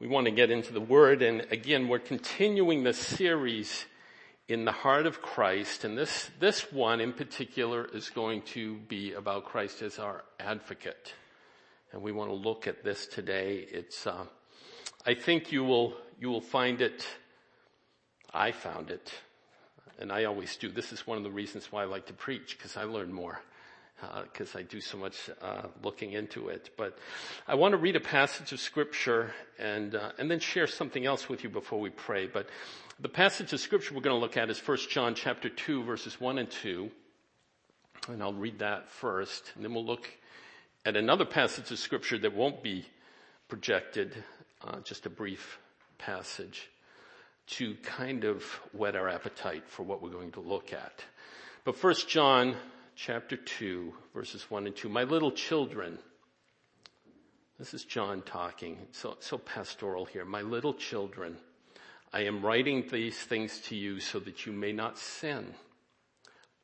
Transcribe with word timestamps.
We 0.00 0.08
want 0.08 0.24
to 0.24 0.30
get 0.30 0.50
into 0.50 0.72
the 0.72 0.80
Word, 0.80 1.20
and 1.20 1.42
again, 1.50 1.86
we're 1.86 1.98
continuing 1.98 2.84
the 2.84 2.94
series 2.94 3.84
in 4.48 4.64
the 4.64 4.72
heart 4.72 5.04
of 5.04 5.20
Christ, 5.20 5.84
and 5.84 5.98
this, 5.98 6.30
this 6.40 6.72
one 6.72 7.02
in 7.02 7.12
particular 7.12 7.84
is 7.84 8.08
going 8.08 8.40
to 8.54 8.76
be 8.88 9.12
about 9.12 9.44
Christ 9.44 9.82
as 9.82 9.98
our 9.98 10.24
advocate. 10.38 11.12
And 11.92 12.00
we 12.00 12.12
want 12.12 12.30
to 12.30 12.34
look 12.34 12.66
at 12.66 12.82
this 12.82 13.06
today. 13.08 13.66
It's, 13.70 14.06
uh, 14.06 14.24
I 15.04 15.12
think 15.12 15.52
you 15.52 15.64
will, 15.64 15.92
you 16.18 16.30
will 16.30 16.40
find 16.40 16.80
it, 16.80 17.06
I 18.32 18.52
found 18.52 18.90
it, 18.90 19.12
and 19.98 20.10
I 20.10 20.24
always 20.24 20.56
do. 20.56 20.70
This 20.70 20.94
is 20.94 21.06
one 21.06 21.18
of 21.18 21.24
the 21.24 21.30
reasons 21.30 21.70
why 21.70 21.82
I 21.82 21.84
like 21.84 22.06
to 22.06 22.14
preach, 22.14 22.56
because 22.56 22.74
I 22.78 22.84
learn 22.84 23.12
more 23.12 23.42
because 24.24 24.54
uh, 24.54 24.60
I 24.60 24.62
do 24.62 24.80
so 24.80 24.96
much 24.96 25.30
uh, 25.42 25.68
looking 25.82 26.12
into 26.12 26.48
it. 26.48 26.70
But 26.76 26.98
I 27.46 27.54
want 27.54 27.72
to 27.72 27.78
read 27.78 27.96
a 27.96 28.00
passage 28.00 28.52
of 28.52 28.60
scripture 28.60 29.32
and 29.58 29.94
uh, 29.94 30.12
and 30.18 30.30
then 30.30 30.40
share 30.40 30.66
something 30.66 31.06
else 31.06 31.28
with 31.28 31.44
you 31.44 31.50
before 31.50 31.80
we 31.80 31.90
pray. 31.90 32.26
But 32.26 32.48
the 32.98 33.08
passage 33.08 33.52
of 33.52 33.60
scripture 33.60 33.94
we're 33.94 34.02
going 34.02 34.16
to 34.16 34.20
look 34.20 34.36
at 34.36 34.50
is 34.50 34.60
1 34.66 34.78
John 34.90 35.14
chapter 35.14 35.48
2 35.48 35.84
verses 35.84 36.20
1 36.20 36.38
and 36.38 36.50
2. 36.50 36.90
And 38.08 38.22
I'll 38.22 38.32
read 38.32 38.58
that 38.58 38.88
first 38.90 39.52
and 39.54 39.64
then 39.64 39.74
we'll 39.74 39.84
look 39.84 40.08
at 40.84 40.96
another 40.96 41.24
passage 41.24 41.70
of 41.70 41.78
scripture 41.78 42.18
that 42.18 42.34
won't 42.34 42.62
be 42.62 42.86
projected, 43.48 44.22
uh, 44.66 44.80
just 44.80 45.06
a 45.06 45.10
brief 45.10 45.58
passage 45.98 46.70
to 47.46 47.74
kind 47.82 48.24
of 48.24 48.42
whet 48.72 48.96
our 48.96 49.08
appetite 49.08 49.64
for 49.66 49.82
what 49.82 50.02
we're 50.02 50.10
going 50.10 50.32
to 50.32 50.40
look 50.40 50.72
at. 50.72 51.04
But 51.64 51.76
first 51.76 52.08
John 52.08 52.56
chapter 53.02 53.36
2, 53.36 53.94
verses 54.12 54.50
1 54.50 54.66
and 54.66 54.76
2. 54.76 54.90
My 54.90 55.04
little 55.04 55.32
children, 55.32 55.98
this 57.58 57.72
is 57.72 57.84
John 57.84 58.20
talking, 58.20 58.76
so, 58.92 59.16
so 59.20 59.38
pastoral 59.38 60.04
here. 60.04 60.26
My 60.26 60.42
little 60.42 60.74
children, 60.74 61.38
I 62.12 62.24
am 62.24 62.44
writing 62.44 62.84
these 62.92 63.16
things 63.16 63.58
to 63.68 63.74
you 63.74 64.00
so 64.00 64.18
that 64.20 64.44
you 64.44 64.52
may 64.52 64.72
not 64.72 64.98
sin. 64.98 65.54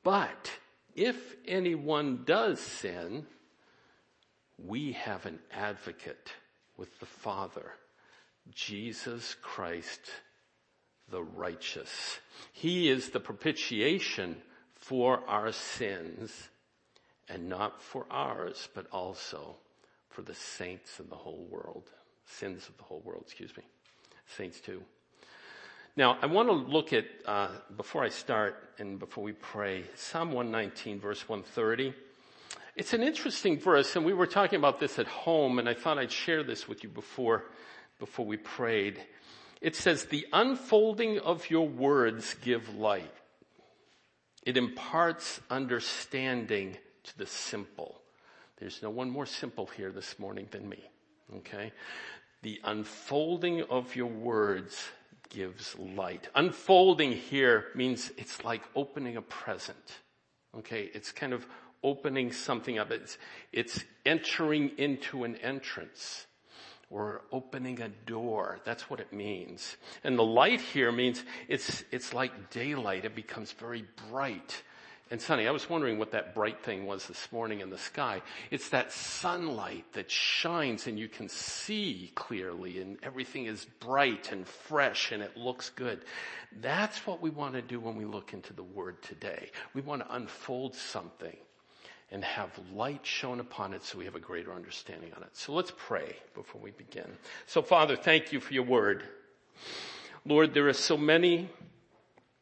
But 0.04 0.50
if 0.94 1.36
anyone 1.48 2.24
does 2.26 2.60
sin, 2.60 3.24
we 4.58 4.92
have 4.92 5.24
an 5.24 5.38
advocate 5.50 6.32
with 6.76 7.00
the 7.00 7.06
Father, 7.06 7.72
Jesus 8.54 9.36
Christ 9.40 10.00
the 11.08 11.22
righteous. 11.22 12.18
He 12.52 12.90
is 12.90 13.10
the 13.10 13.20
propitiation 13.20 14.42
for 14.86 15.20
our 15.26 15.50
sins 15.50 16.48
and 17.28 17.48
not 17.48 17.82
for 17.82 18.06
ours, 18.08 18.68
but 18.72 18.86
also 18.92 19.56
for 20.10 20.22
the 20.22 20.34
saints 20.34 21.00
of 21.00 21.10
the 21.10 21.16
whole 21.16 21.44
world. 21.50 21.90
Sins 22.24 22.68
of 22.68 22.76
the 22.76 22.84
whole 22.84 23.02
world, 23.04 23.24
excuse 23.26 23.56
me. 23.56 23.64
Saints 24.36 24.60
too. 24.60 24.80
Now, 25.96 26.18
I 26.22 26.26
want 26.26 26.48
to 26.48 26.52
look 26.52 26.92
at, 26.92 27.04
uh, 27.24 27.48
before 27.76 28.04
I 28.04 28.10
start 28.10 28.62
and 28.78 28.96
before 28.96 29.24
we 29.24 29.32
pray, 29.32 29.82
Psalm 29.96 30.30
119 30.30 31.00
verse 31.00 31.28
130. 31.28 31.92
It's 32.76 32.92
an 32.92 33.02
interesting 33.02 33.58
verse 33.58 33.96
and 33.96 34.04
we 34.04 34.12
were 34.12 34.28
talking 34.28 34.60
about 34.60 34.78
this 34.78 35.00
at 35.00 35.08
home 35.08 35.58
and 35.58 35.68
I 35.68 35.74
thought 35.74 35.98
I'd 35.98 36.12
share 36.12 36.44
this 36.44 36.68
with 36.68 36.84
you 36.84 36.90
before, 36.90 37.46
before 37.98 38.24
we 38.24 38.36
prayed. 38.36 39.00
It 39.60 39.74
says, 39.74 40.04
the 40.04 40.28
unfolding 40.32 41.18
of 41.18 41.50
your 41.50 41.66
words 41.66 42.36
give 42.40 42.76
light. 42.76 43.10
It 44.46 44.56
imparts 44.56 45.40
understanding 45.50 46.76
to 47.02 47.18
the 47.18 47.26
simple. 47.26 48.00
There's 48.58 48.80
no 48.80 48.90
one 48.90 49.10
more 49.10 49.26
simple 49.26 49.66
here 49.66 49.90
this 49.90 50.20
morning 50.20 50.46
than 50.52 50.68
me. 50.68 50.82
Okay? 51.38 51.72
The 52.42 52.60
unfolding 52.62 53.62
of 53.62 53.96
your 53.96 54.06
words 54.06 54.84
gives 55.30 55.76
light. 55.78 56.28
Unfolding 56.36 57.10
here 57.10 57.66
means 57.74 58.12
it's 58.16 58.44
like 58.44 58.62
opening 58.76 59.16
a 59.16 59.22
present. 59.22 59.98
Okay? 60.56 60.90
It's 60.94 61.10
kind 61.10 61.32
of 61.32 61.44
opening 61.82 62.30
something 62.30 62.78
up. 62.78 62.92
It's, 62.92 63.18
it's 63.52 63.84
entering 64.06 64.70
into 64.78 65.24
an 65.24 65.36
entrance 65.38 66.26
or 66.90 67.22
opening 67.32 67.80
a 67.80 67.88
door. 67.88 68.60
That's 68.64 68.88
what 68.88 69.00
it 69.00 69.12
means. 69.12 69.76
And 70.04 70.18
the 70.18 70.24
light 70.24 70.60
here 70.60 70.92
means 70.92 71.24
it's, 71.48 71.84
it's 71.90 72.14
like 72.14 72.50
daylight. 72.50 73.04
It 73.04 73.14
becomes 73.14 73.52
very 73.52 73.84
bright 74.10 74.62
and 75.10 75.22
sunny. 75.22 75.46
I 75.46 75.52
was 75.52 75.70
wondering 75.70 75.98
what 75.98 76.12
that 76.12 76.34
bright 76.34 76.64
thing 76.64 76.84
was 76.84 77.06
this 77.06 77.30
morning 77.30 77.60
in 77.60 77.70
the 77.70 77.78
sky. 77.78 78.22
It's 78.50 78.70
that 78.70 78.90
sunlight 78.90 79.84
that 79.92 80.10
shines 80.10 80.88
and 80.88 80.98
you 80.98 81.08
can 81.08 81.28
see 81.28 82.10
clearly 82.14 82.80
and 82.80 82.98
everything 83.02 83.46
is 83.46 83.66
bright 83.78 84.32
and 84.32 84.46
fresh 84.46 85.12
and 85.12 85.22
it 85.22 85.36
looks 85.36 85.70
good. 85.70 86.04
That's 86.60 87.06
what 87.06 87.20
we 87.20 87.30
want 87.30 87.54
to 87.54 87.62
do 87.62 87.78
when 87.78 87.96
we 87.96 88.04
look 88.04 88.32
into 88.32 88.52
the 88.52 88.64
Word 88.64 89.00
today. 89.02 89.50
We 89.74 89.80
want 89.80 90.02
to 90.02 90.14
unfold 90.14 90.74
something 90.74 91.36
and 92.10 92.24
have 92.24 92.50
light 92.72 93.04
shown 93.04 93.40
upon 93.40 93.74
it 93.74 93.82
so 93.84 93.98
we 93.98 94.04
have 94.04 94.14
a 94.14 94.20
greater 94.20 94.52
understanding 94.52 95.12
on 95.16 95.22
it. 95.22 95.30
So 95.32 95.52
let's 95.52 95.72
pray 95.76 96.16
before 96.34 96.60
we 96.60 96.70
begin. 96.70 97.10
So 97.46 97.62
Father, 97.62 97.96
thank 97.96 98.32
you 98.32 98.40
for 98.40 98.54
your 98.54 98.64
word. 98.64 99.02
Lord, 100.24 100.54
there 100.54 100.68
are 100.68 100.72
so 100.72 100.96
many, 100.96 101.48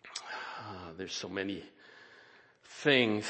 uh, 0.07 0.93
there's 0.97 1.15
so 1.15 1.29
many 1.29 1.63
things 2.65 3.27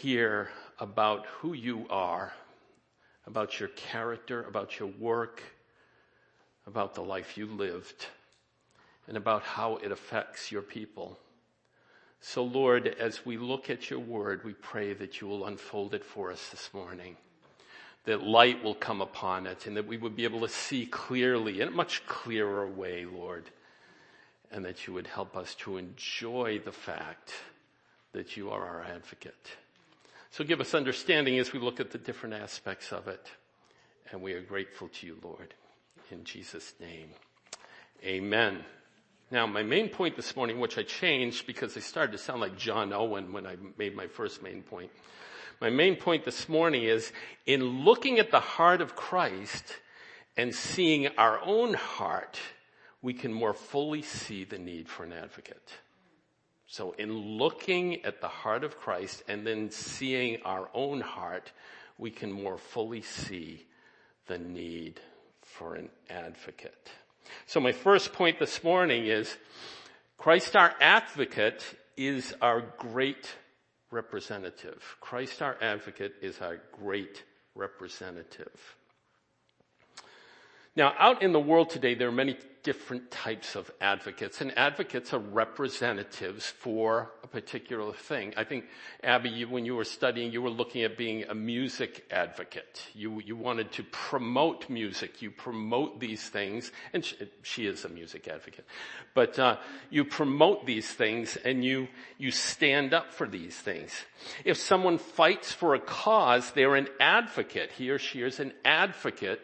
here 0.00 0.50
about 0.78 1.26
who 1.26 1.52
you 1.52 1.86
are, 1.90 2.32
about 3.26 3.58
your 3.60 3.68
character, 3.70 4.44
about 4.44 4.78
your 4.78 4.88
work, 4.98 5.42
about 6.66 6.94
the 6.94 7.02
life 7.02 7.36
you 7.36 7.46
lived, 7.46 8.06
and 9.06 9.16
about 9.16 9.42
how 9.42 9.76
it 9.76 9.90
affects 9.90 10.52
your 10.52 10.62
people. 10.62 11.18
So 12.20 12.42
Lord, 12.42 12.88
as 12.98 13.24
we 13.24 13.36
look 13.36 13.70
at 13.70 13.90
your 13.90 14.00
word, 14.00 14.44
we 14.44 14.52
pray 14.52 14.92
that 14.94 15.20
you 15.20 15.28
will 15.28 15.46
unfold 15.46 15.94
it 15.94 16.04
for 16.04 16.32
us 16.32 16.48
this 16.50 16.70
morning. 16.72 17.16
That 18.04 18.22
light 18.22 18.64
will 18.64 18.74
come 18.74 19.00
upon 19.00 19.46
it 19.46 19.66
and 19.66 19.76
that 19.76 19.86
we 19.86 19.96
would 19.96 20.16
be 20.16 20.24
able 20.24 20.40
to 20.40 20.48
see 20.48 20.86
clearly 20.86 21.60
in 21.60 21.68
a 21.68 21.72
much 21.72 22.06
clearer 22.06 22.66
way, 22.66 23.04
Lord. 23.04 23.44
And 24.50 24.64
that 24.64 24.86
you 24.86 24.94
would 24.94 25.06
help 25.06 25.36
us 25.36 25.54
to 25.56 25.76
enjoy 25.76 26.60
the 26.64 26.72
fact 26.72 27.34
that 28.12 28.36
you 28.36 28.50
are 28.50 28.64
our 28.64 28.82
advocate. 28.82 29.56
So 30.30 30.42
give 30.42 30.60
us 30.60 30.74
understanding 30.74 31.38
as 31.38 31.52
we 31.52 31.58
look 31.58 31.80
at 31.80 31.90
the 31.90 31.98
different 31.98 32.34
aspects 32.34 32.92
of 32.92 33.08
it. 33.08 33.26
And 34.10 34.22
we 34.22 34.32
are 34.32 34.40
grateful 34.40 34.88
to 34.88 35.06
you, 35.06 35.18
Lord. 35.22 35.54
In 36.10 36.24
Jesus' 36.24 36.72
name. 36.80 37.10
Amen. 38.04 38.64
Now, 39.30 39.46
my 39.46 39.62
main 39.62 39.90
point 39.90 40.16
this 40.16 40.34
morning, 40.36 40.58
which 40.58 40.78
I 40.78 40.82
changed 40.84 41.46
because 41.46 41.76
I 41.76 41.80
started 41.80 42.12
to 42.12 42.18
sound 42.18 42.40
like 42.40 42.56
John 42.56 42.94
Owen 42.94 43.30
when 43.30 43.46
I 43.46 43.56
made 43.76 43.94
my 43.94 44.06
first 44.06 44.42
main 44.42 44.62
point. 44.62 44.90
My 45.60 45.68
main 45.68 45.96
point 45.96 46.24
this 46.24 46.48
morning 46.48 46.84
is 46.84 47.12
in 47.44 47.84
looking 47.84 48.18
at 48.18 48.30
the 48.30 48.40
heart 48.40 48.80
of 48.80 48.96
Christ 48.96 49.64
and 50.38 50.54
seeing 50.54 51.08
our 51.18 51.40
own 51.44 51.74
heart, 51.74 52.38
we 53.02 53.12
can 53.12 53.32
more 53.32 53.52
fully 53.52 54.00
see 54.00 54.44
the 54.44 54.58
need 54.58 54.88
for 54.88 55.04
an 55.04 55.12
advocate. 55.12 55.74
So 56.66 56.92
in 56.92 57.12
looking 57.12 58.04
at 58.06 58.22
the 58.22 58.28
heart 58.28 58.64
of 58.64 58.78
Christ 58.78 59.24
and 59.28 59.46
then 59.46 59.70
seeing 59.70 60.40
our 60.42 60.70
own 60.72 61.02
heart, 61.02 61.52
we 61.98 62.10
can 62.10 62.32
more 62.32 62.56
fully 62.56 63.02
see 63.02 63.66
the 64.26 64.38
need 64.38 65.00
for 65.42 65.74
an 65.74 65.90
advocate. 66.08 66.88
So 67.46 67.60
my 67.60 67.72
first 67.72 68.12
point 68.12 68.38
this 68.38 68.62
morning 68.62 69.06
is 69.06 69.36
Christ 70.16 70.56
our 70.56 70.74
advocate 70.80 71.64
is 71.96 72.34
our 72.40 72.60
great 72.78 73.34
representative. 73.90 74.96
Christ 75.00 75.42
our 75.42 75.56
advocate 75.62 76.14
is 76.20 76.40
our 76.40 76.60
great 76.72 77.24
representative. 77.54 78.76
Now, 80.78 80.94
out 80.96 81.24
in 81.24 81.32
the 81.32 81.40
world 81.40 81.70
today, 81.70 81.96
there 81.96 82.06
are 82.06 82.12
many 82.12 82.36
different 82.62 83.10
types 83.10 83.56
of 83.56 83.68
advocates, 83.80 84.40
and 84.40 84.56
advocates 84.56 85.12
are 85.12 85.18
representatives 85.18 86.46
for 86.46 87.10
a 87.24 87.26
particular 87.26 87.92
thing. 87.92 88.32
I 88.36 88.44
think, 88.44 88.66
Abby, 89.02 89.28
you, 89.28 89.48
when 89.48 89.64
you 89.64 89.74
were 89.74 89.82
studying, 89.82 90.30
you 90.30 90.40
were 90.40 90.50
looking 90.50 90.84
at 90.84 90.96
being 90.96 91.24
a 91.24 91.34
music 91.34 92.06
advocate. 92.12 92.86
You, 92.94 93.18
you 93.18 93.34
wanted 93.34 93.72
to 93.72 93.82
promote 93.82 94.70
music. 94.70 95.20
You 95.20 95.32
promote 95.32 95.98
these 95.98 96.22
things, 96.28 96.70
and 96.92 97.04
she, 97.04 97.16
she 97.42 97.66
is 97.66 97.84
a 97.84 97.88
music 97.88 98.28
advocate. 98.28 98.64
But 99.14 99.36
uh, 99.36 99.56
you 99.90 100.04
promote 100.04 100.64
these 100.64 100.88
things, 100.88 101.36
and 101.44 101.64
you 101.64 101.88
you 102.18 102.30
stand 102.30 102.94
up 102.94 103.12
for 103.12 103.26
these 103.26 103.56
things. 103.56 103.90
If 104.44 104.58
someone 104.58 104.98
fights 104.98 105.50
for 105.50 105.74
a 105.74 105.80
cause, 105.80 106.52
they're 106.52 106.76
an 106.76 106.86
advocate. 107.00 107.72
He 107.72 107.90
or 107.90 107.98
she 107.98 108.22
is 108.22 108.38
an 108.38 108.52
advocate 108.64 109.40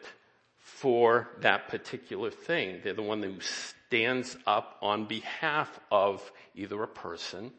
for 0.65 1.29
that 1.41 1.69
particular 1.69 2.31
thing. 2.31 2.81
They're 2.83 2.95
the 2.95 3.03
one 3.03 3.23
who 3.23 3.39
stands 3.41 4.35
up 4.47 4.79
on 4.81 5.05
behalf 5.05 5.79
of 5.93 6.33
either 6.55 6.83
a 6.83 6.89
person 6.89 7.53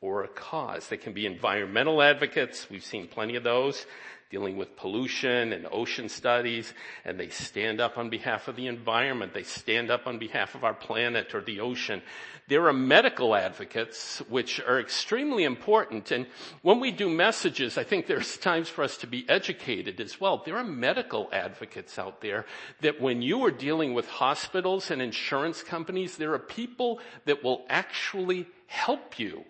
or 0.00 0.22
a 0.22 0.28
cause. 0.28 0.86
They 0.86 0.96
can 0.96 1.12
be 1.12 1.26
environmental 1.26 2.00
advocates. 2.00 2.70
We've 2.70 2.84
seen 2.84 3.08
plenty 3.08 3.34
of 3.34 3.42
those. 3.42 3.84
Dealing 4.28 4.56
with 4.56 4.76
pollution 4.76 5.52
and 5.52 5.66
ocean 5.70 6.08
studies, 6.08 6.72
and 7.04 7.18
they 7.18 7.28
stand 7.28 7.80
up 7.80 7.96
on 7.96 8.10
behalf 8.10 8.48
of 8.48 8.56
the 8.56 8.66
environment. 8.66 9.32
They 9.32 9.44
stand 9.44 9.90
up 9.90 10.06
on 10.06 10.18
behalf 10.18 10.54
of 10.54 10.64
our 10.64 10.74
planet 10.74 11.34
or 11.34 11.40
the 11.40 11.60
ocean. 11.60 12.02
There 12.48 12.66
are 12.66 12.72
medical 12.72 13.34
advocates, 13.34 14.22
which 14.28 14.60
are 14.60 14.80
extremely 14.80 15.44
important. 15.44 16.10
And 16.10 16.26
when 16.62 16.80
we 16.80 16.90
do 16.90 17.08
messages, 17.08 17.78
I 17.78 17.84
think 17.84 18.06
there's 18.06 18.36
times 18.36 18.68
for 18.68 18.82
us 18.82 18.96
to 18.98 19.06
be 19.06 19.28
educated 19.28 20.00
as 20.00 20.20
well. 20.20 20.42
There 20.44 20.56
are 20.56 20.64
medical 20.64 21.28
advocates 21.32 21.98
out 21.98 22.20
there 22.20 22.46
that 22.80 23.00
when 23.00 23.22
you 23.22 23.44
are 23.44 23.50
dealing 23.50 23.94
with 23.94 24.08
hospitals 24.08 24.90
and 24.90 25.00
insurance 25.00 25.62
companies, 25.62 26.16
there 26.16 26.34
are 26.34 26.38
people 26.38 27.00
that 27.26 27.44
will 27.44 27.64
actually 27.68 28.46
help 28.66 29.18
you, 29.18 29.44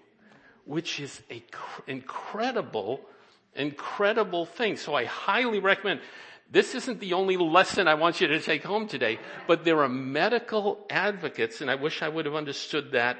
which 0.64 1.00
is 1.00 1.22
a 1.30 1.40
cr- 1.50 1.82
incredible 1.86 3.00
incredible 3.56 4.46
thing. 4.46 4.76
So 4.76 4.94
I 4.94 5.04
highly 5.04 5.58
recommend, 5.58 6.00
this 6.50 6.74
isn't 6.74 7.00
the 7.00 7.14
only 7.14 7.36
lesson 7.36 7.88
I 7.88 7.94
want 7.94 8.20
you 8.20 8.28
to 8.28 8.40
take 8.40 8.62
home 8.62 8.86
today, 8.86 9.18
but 9.46 9.64
there 9.64 9.82
are 9.82 9.88
medical 9.88 10.86
advocates, 10.88 11.60
and 11.60 11.70
I 11.70 11.74
wish 11.74 12.02
I 12.02 12.08
would 12.08 12.24
have 12.26 12.34
understood 12.34 12.92
that 12.92 13.18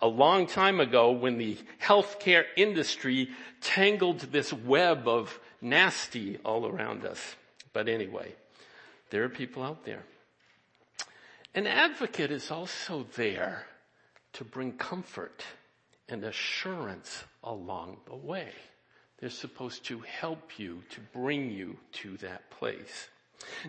a 0.00 0.06
long 0.06 0.46
time 0.46 0.78
ago 0.78 1.10
when 1.10 1.38
the 1.38 1.58
healthcare 1.82 2.44
industry 2.56 3.30
tangled 3.60 4.20
this 4.20 4.52
web 4.52 5.08
of 5.08 5.40
nasty 5.60 6.38
all 6.44 6.66
around 6.66 7.04
us. 7.04 7.34
But 7.72 7.88
anyway, 7.88 8.34
there 9.10 9.24
are 9.24 9.28
people 9.28 9.62
out 9.62 9.84
there. 9.84 10.04
An 11.54 11.66
advocate 11.66 12.30
is 12.30 12.50
also 12.50 13.06
there 13.16 13.66
to 14.34 14.44
bring 14.44 14.72
comfort 14.72 15.42
and 16.08 16.22
assurance 16.22 17.24
along 17.42 17.98
the 18.06 18.14
way. 18.14 18.52
They're 19.20 19.30
supposed 19.30 19.84
to 19.86 20.00
help 20.00 20.58
you, 20.58 20.84
to 20.90 21.00
bring 21.00 21.50
you 21.50 21.76
to 21.94 22.16
that 22.18 22.50
place. 22.50 23.08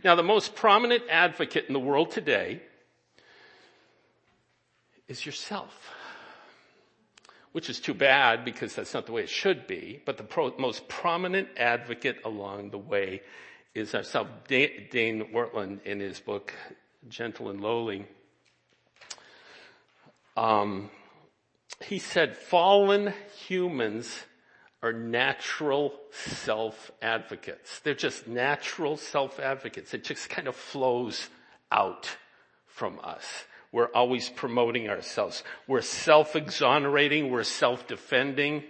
Now, 0.03 0.15
the 0.15 0.23
most 0.23 0.55
prominent 0.55 1.03
advocate 1.09 1.65
in 1.67 1.73
the 1.73 1.79
world 1.79 2.11
today 2.11 2.61
is 5.07 5.25
yourself. 5.25 5.93
Which 7.51 7.69
is 7.69 7.79
too 7.79 7.95
bad 7.95 8.45
because 8.45 8.75
that's 8.75 8.93
not 8.93 9.07
the 9.07 9.11
way 9.11 9.23
it 9.23 9.29
should 9.29 9.65
be, 9.65 10.01
but 10.05 10.17
the 10.17 10.23
pro- 10.23 10.55
most 10.59 10.87
prominent 10.87 11.49
advocate 11.57 12.19
along 12.23 12.69
the 12.69 12.77
way 12.77 13.21
is 13.73 13.95
ourself. 13.95 14.27
Dane 14.47 15.29
Ortlund, 15.33 15.81
in 15.83 15.99
his 15.99 16.19
book, 16.19 16.53
Gentle 17.07 17.49
and 17.49 17.59
Lowly, 17.59 18.05
um, 20.37 20.91
he 21.81 21.97
said, 21.97 22.37
fallen 22.37 23.13
humans 23.47 24.25
are 24.81 24.93
natural 24.93 25.93
self-advocates. 26.11 27.79
They're 27.79 27.93
just 27.93 28.27
natural 28.27 28.95
self-advocates. 28.97 29.93
It 29.93 30.03
just 30.03 30.29
kind 30.29 30.47
of 30.47 30.55
flows 30.55 31.29
out 31.71 32.17
from 32.65 32.99
us. 33.03 33.25
We're 33.71 33.91
always 33.93 34.29
promoting 34.29 34.89
ourselves. 34.89 35.43
We're 35.67 35.81
self-exonerating. 35.81 37.29
We're 37.29 37.43
self-defending. 37.43 38.63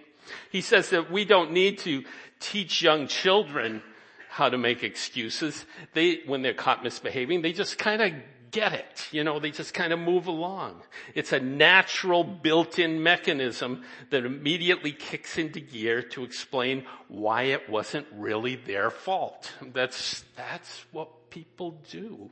He 0.51 0.61
says 0.61 0.89
that 0.89 1.11
we 1.11 1.25
don't 1.25 1.51
need 1.51 1.77
to 1.79 2.03
teach 2.39 2.81
young 2.81 3.07
children 3.07 3.81
how 4.29 4.49
to 4.49 4.57
make 4.57 4.83
excuses. 4.83 5.65
They, 5.93 6.21
when 6.25 6.41
they're 6.41 6.53
caught 6.53 6.83
misbehaving, 6.83 7.41
they 7.41 7.53
just 7.53 7.77
kind 7.77 8.01
of 8.01 8.13
get 8.51 8.73
it. 8.73 9.07
You 9.11 9.23
know, 9.23 9.39
they 9.39 9.51
just 9.51 9.73
kind 9.73 9.93
of 9.93 9.99
move 9.99 10.27
along. 10.27 10.81
It's 11.15 11.33
a 11.33 11.39
natural 11.39 12.23
built-in 12.23 13.01
mechanism 13.03 13.83
that 14.09 14.25
immediately 14.25 14.91
kicks 14.91 15.37
into 15.37 15.59
gear 15.59 16.01
to 16.01 16.23
explain 16.23 16.85
why 17.07 17.43
it 17.43 17.69
wasn't 17.69 18.07
really 18.13 18.55
their 18.55 18.89
fault. 18.89 19.51
That's, 19.73 20.23
that's 20.35 20.85
what 20.91 21.29
people 21.29 21.79
do. 21.89 22.29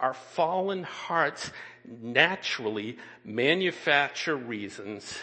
Our 0.00 0.14
fallen 0.14 0.82
hearts 0.82 1.50
naturally 1.86 2.98
manufacture 3.24 4.36
reasons 4.36 5.16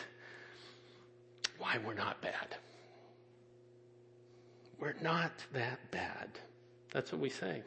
why 1.59 1.77
we're 1.85 1.93
not 1.93 2.21
bad. 2.21 2.55
We're 4.79 4.95
not 5.01 5.31
that 5.53 5.91
bad. 5.91 6.29
That's 6.91 7.11
what 7.11 7.21
we 7.21 7.29
say. 7.29 7.61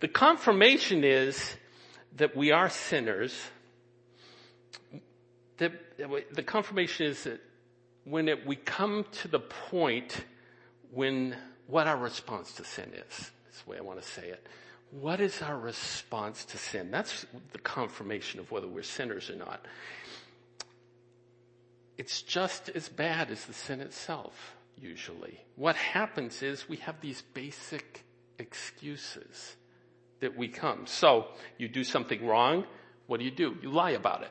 The 0.00 0.08
confirmation 0.08 1.04
is 1.04 1.56
that 2.16 2.36
we 2.36 2.52
are 2.52 2.68
sinners. 2.68 3.34
The, 5.58 5.72
the 6.32 6.42
confirmation 6.42 7.06
is 7.06 7.24
that 7.24 7.40
when 8.04 8.28
it, 8.28 8.46
we 8.46 8.56
come 8.56 9.06
to 9.22 9.28
the 9.28 9.40
point 9.40 10.24
when 10.90 11.36
what 11.66 11.86
our 11.86 11.96
response 11.96 12.52
to 12.54 12.64
sin 12.64 12.92
is. 12.92 13.30
That's 13.44 13.62
the 13.62 13.70
way 13.70 13.78
I 13.78 13.82
want 13.82 14.00
to 14.00 14.06
say 14.06 14.28
it. 14.28 14.46
What 14.90 15.20
is 15.20 15.42
our 15.42 15.58
response 15.58 16.44
to 16.46 16.58
sin? 16.58 16.90
That's 16.90 17.26
the 17.52 17.58
confirmation 17.58 18.40
of 18.40 18.50
whether 18.50 18.68
we're 18.68 18.82
sinners 18.82 19.30
or 19.30 19.36
not. 19.36 19.64
It's 21.96 22.22
just 22.22 22.68
as 22.68 22.88
bad 22.88 23.30
as 23.30 23.44
the 23.46 23.52
sin 23.52 23.80
itself, 23.80 24.56
usually. 24.80 25.40
What 25.56 25.76
happens 25.76 26.42
is 26.42 26.68
we 26.68 26.76
have 26.78 27.00
these 27.00 27.22
basic 27.32 28.04
excuses 28.38 29.56
that 30.20 30.36
we 30.36 30.48
come. 30.48 30.86
So 30.86 31.26
you 31.58 31.68
do 31.68 31.84
something 31.84 32.24
wrong. 32.26 32.64
What 33.06 33.18
do 33.18 33.24
you 33.24 33.30
do? 33.30 33.56
You 33.62 33.70
lie 33.70 33.90
about 33.90 34.22
it. 34.22 34.30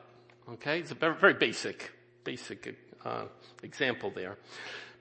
Okay. 0.53 0.79
It's 0.79 0.91
a 0.91 0.95
very, 0.95 1.33
basic, 1.33 1.91
basic, 2.23 2.75
uh, 3.05 3.25
example 3.61 4.11
there. 4.13 4.37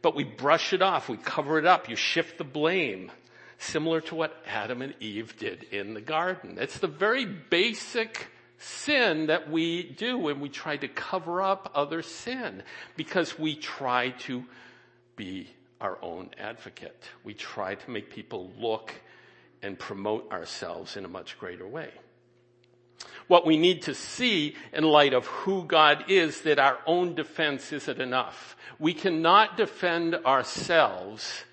But 0.03 0.15
we 0.15 0.25
brush 0.25 0.73
it 0.73 0.83
off. 0.83 1.09
We 1.09 1.17
cover 1.17 1.59
it 1.59 1.67
up. 1.67 1.89
You 1.89 1.97
shift 1.97 2.39
the 2.39 2.45
blame. 2.45 3.11
Similar 3.59 4.01
to 4.03 4.17
what 4.17 4.37
Adam 4.47 4.83
and 4.83 4.95
Eve 4.99 5.37
did 5.39 5.65
in 5.65 5.95
the 5.95 6.01
garden. 6.01 6.59
It's 6.61 6.79
the 6.79 6.89
very 6.89 7.25
basic 7.25 8.27
sin 8.59 9.27
that 9.27 9.51
we 9.51 9.83
do 9.85 10.19
when 10.19 10.41
we 10.41 10.49
try 10.49 10.77
to 10.77 10.89
cover 10.89 11.43
up 11.43 11.71
other 11.75 12.03
sin 12.03 12.63
because 12.97 13.39
we 13.39 13.55
try 13.55 14.11
to 14.11 14.45
be 15.17 15.49
our 15.81 15.99
own 16.03 16.31
advocate. 16.39 17.03
We 17.25 17.35
try 17.35 17.75
to 17.75 17.91
make 17.91 18.11
people 18.11 18.51
look 18.59 18.95
and 19.63 19.79
promote 19.79 20.31
ourselves 20.33 20.97
in 20.97 21.05
a 21.05 21.09
much 21.09 21.39
greater 21.39 21.67
way. 21.67 21.91
What 23.29 23.47
we 23.47 23.57
need 23.57 23.83
to 23.83 23.95
see 23.95 24.57
in 24.73 24.85
light 24.85 25.15
of 25.15 25.27
who 25.27 25.65
God 25.65 26.05
is 26.09 26.43
that 26.43 26.59
our 26.59 26.79
own 26.87 27.15
defense 27.15 27.73
isn't 27.73 28.01
enough. 28.01 28.57
We 28.79 28.95
cannot 28.95 29.57
defend 29.57 30.15
ourselves 30.15 31.45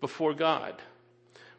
before 0.00 0.34
God. 0.34 0.80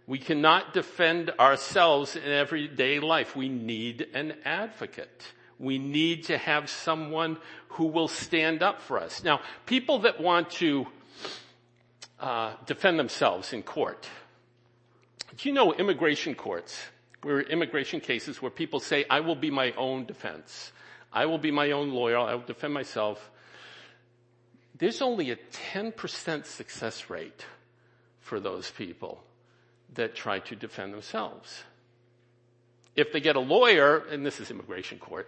We 0.08 0.18
cannot 0.18 0.74
defend 0.74 1.32
ourselves 1.40 2.16
in 2.16 2.24
everyday 2.24 3.00
life. 3.00 3.36
We 3.36 3.50
need 3.50 4.08
an 4.14 4.34
advocate. 4.44 5.24
We 5.60 5.78
need 5.78 6.26
to 6.26 6.38
have 6.38 6.70
someone 6.70 7.38
who 7.70 7.86
will 7.86 8.08
stand 8.08 8.64
up 8.64 8.82
for 8.82 9.00
us. 9.00 9.24
Now, 9.24 9.42
people 9.68 10.00
that 10.00 10.20
want 10.20 10.50
to 10.52 10.88
uh, 12.20 12.56
defend 12.66 13.00
themselves 13.00 13.54
in 13.54 13.64
court, 13.64 14.10
do 15.42 15.50
you 15.50 15.56
know 15.56 15.74
immigration 15.74 16.36
courts, 16.36 16.80
where 17.24 17.42
immigration 17.42 18.00
cases 18.00 18.44
where 18.44 18.52
people 18.52 18.80
say, 18.80 19.06
I 19.10 19.22
will 19.22 19.36
be 19.36 19.50
my 19.50 19.72
own 19.72 20.06
defense. 20.06 20.72
I 21.12 21.26
will 21.26 21.40
be 21.40 21.50
my 21.50 21.72
own 21.72 21.90
lawyer. 21.90 22.20
I 22.20 22.36
will 22.36 22.44
defend 22.44 22.76
myself. 22.76 23.32
There's 24.78 25.02
only 25.02 25.32
a 25.32 25.38
10% 25.74 26.46
success 26.46 27.10
rate 27.10 27.44
for 28.20 28.40
those 28.40 28.70
people 28.70 29.24
that 29.96 30.14
try 30.14 30.38
to 30.40 30.56
defend 30.56 30.94
themselves. 30.94 31.64
If 32.96 33.12
they 33.12 33.20
get 33.20 33.36
a 33.36 33.40
lawyer, 33.40 33.98
and 34.12 34.24
this 34.24 34.40
is 34.40 34.52
immigration 34.52 35.00
court, 35.00 35.28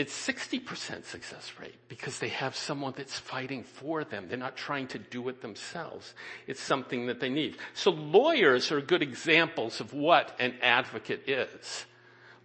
it's 0.00 0.14
60% 0.26 1.04
success 1.04 1.52
rate 1.60 1.74
because 1.88 2.20
they 2.20 2.30
have 2.30 2.56
someone 2.56 2.94
that's 2.96 3.18
fighting 3.18 3.62
for 3.62 4.02
them. 4.02 4.28
They're 4.28 4.38
not 4.38 4.56
trying 4.56 4.86
to 4.88 4.98
do 4.98 5.28
it 5.28 5.42
themselves. 5.42 6.14
It's 6.46 6.62
something 6.62 7.08
that 7.08 7.20
they 7.20 7.28
need. 7.28 7.58
So 7.74 7.90
lawyers 7.90 8.72
are 8.72 8.80
good 8.80 9.02
examples 9.02 9.78
of 9.78 9.92
what 9.92 10.34
an 10.38 10.54
advocate 10.62 11.28
is. 11.28 11.84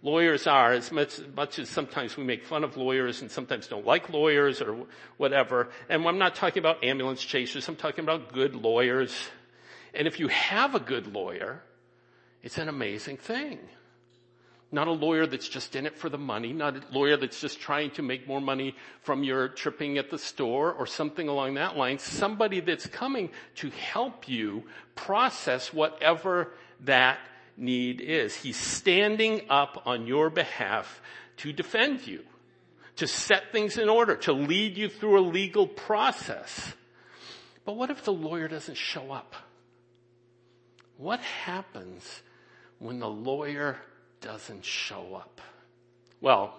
Lawyers 0.02 0.46
are, 0.46 0.72
as 0.72 0.92
much, 0.92 1.18
much, 1.34 1.58
as 1.58 1.70
sometimes 1.70 2.14
we 2.18 2.24
make 2.24 2.44
fun 2.44 2.62
of 2.62 2.76
lawyers 2.76 3.22
and 3.22 3.30
sometimes 3.30 3.68
don't 3.68 3.86
like 3.86 4.10
lawyers 4.10 4.60
or 4.60 4.84
whatever, 5.16 5.70
and 5.88 6.06
I'm 6.06 6.18
not 6.18 6.34
talking 6.34 6.58
about 6.58 6.84
ambulance 6.84 7.24
chasers, 7.24 7.66
I'm 7.68 7.76
talking 7.76 8.04
about 8.04 8.34
good 8.34 8.54
lawyers. 8.54 9.16
And 9.94 10.06
if 10.06 10.20
you 10.20 10.28
have 10.28 10.74
a 10.74 10.80
good 10.80 11.06
lawyer, 11.06 11.62
it's 12.42 12.58
an 12.58 12.68
amazing 12.68 13.16
thing. 13.16 13.60
Not 14.72 14.88
a 14.88 14.92
lawyer 14.92 15.26
that's 15.26 15.48
just 15.48 15.76
in 15.76 15.86
it 15.86 15.96
for 15.96 16.08
the 16.08 16.18
money, 16.18 16.52
not 16.52 16.76
a 16.76 16.82
lawyer 16.90 17.16
that's 17.16 17.40
just 17.40 17.60
trying 17.60 17.92
to 17.92 18.02
make 18.02 18.26
more 18.26 18.40
money 18.40 18.74
from 19.02 19.22
your 19.22 19.48
tripping 19.48 19.96
at 19.96 20.10
the 20.10 20.18
store 20.18 20.72
or 20.72 20.86
something 20.86 21.28
along 21.28 21.54
that 21.54 21.76
line. 21.76 21.98
Somebody 21.98 22.60
that's 22.60 22.86
coming 22.86 23.30
to 23.56 23.70
help 23.70 24.28
you 24.28 24.64
process 24.96 25.72
whatever 25.72 26.52
that 26.80 27.18
need 27.56 28.00
is. 28.00 28.34
He's 28.34 28.56
standing 28.56 29.42
up 29.48 29.82
on 29.86 30.06
your 30.06 30.30
behalf 30.30 31.00
to 31.38 31.52
defend 31.52 32.06
you, 32.06 32.24
to 32.96 33.06
set 33.06 33.52
things 33.52 33.78
in 33.78 33.88
order, 33.88 34.16
to 34.16 34.32
lead 34.32 34.76
you 34.76 34.88
through 34.88 35.20
a 35.20 35.24
legal 35.28 35.68
process. 35.68 36.74
But 37.64 37.76
what 37.76 37.90
if 37.90 38.02
the 38.04 38.12
lawyer 38.12 38.48
doesn't 38.48 38.76
show 38.76 39.12
up? 39.12 39.36
What 40.96 41.20
happens 41.20 42.22
when 42.78 42.98
the 42.98 43.08
lawyer 43.08 43.78
doesn't 44.26 44.64
show 44.64 45.14
up? 45.14 45.40
Well, 46.20 46.52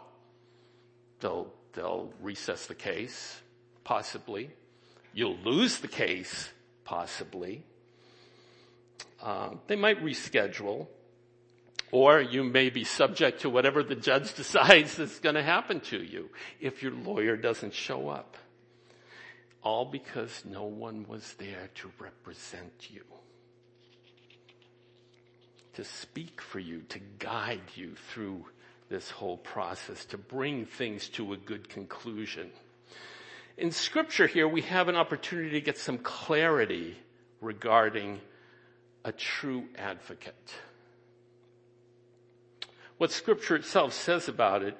they'll, 1.19 1.51
they'll 1.73 2.13
recess 2.21 2.65
the 2.65 2.75
case, 2.75 3.41
possibly. 3.83 4.51
You'll 5.13 5.35
lose 5.43 5.79
the 5.79 5.89
case, 5.89 6.49
possibly. 6.85 7.65
Uh, 9.21 9.49
they 9.67 9.75
might 9.75 10.01
reschedule. 10.01 10.87
Or 11.91 12.21
you 12.21 12.45
may 12.45 12.69
be 12.69 12.85
subject 12.85 13.41
to 13.41 13.49
whatever 13.49 13.83
the 13.83 13.95
judge 13.95 14.33
decides 14.35 14.97
is 14.97 15.19
going 15.19 15.35
to 15.35 15.43
happen 15.43 15.81
to 15.91 16.01
you 16.01 16.29
if 16.61 16.81
your 16.81 16.93
lawyer 16.93 17.35
doesn't 17.35 17.73
show 17.73 18.07
up. 18.07 18.37
All 19.61 19.83
because 19.83 20.43
no 20.45 20.63
one 20.63 21.05
was 21.05 21.33
there 21.37 21.69
to 21.75 21.91
represent 21.99 22.87
you. 22.89 23.03
To 25.77 25.83
speak 25.83 26.41
for 26.41 26.57
you, 26.57 26.81
to 26.89 26.99
guide 27.19 27.61
you 27.75 27.93
through 28.09 28.45
this 28.89 29.11
whole 29.11 29.37
process, 29.37 30.05
to 30.05 30.17
bring 30.17 30.65
things 30.65 31.07
to 31.09 31.33
a 31.33 31.37
good 31.37 31.69
conclusion. 31.69 32.49
In 33.57 33.69
scripture 33.69 34.25
here, 34.25 34.47
we 34.47 34.61
have 34.63 34.87
an 34.87 34.95
opportunity 34.95 35.51
to 35.51 35.61
get 35.61 35.77
some 35.77 35.99
clarity 35.99 36.97
regarding 37.41 38.21
a 39.05 39.11
true 39.11 39.65
advocate. 39.77 40.51
What 42.97 43.11
scripture 43.11 43.55
itself 43.55 43.93
says 43.93 44.27
about 44.27 44.63
it 44.63 44.75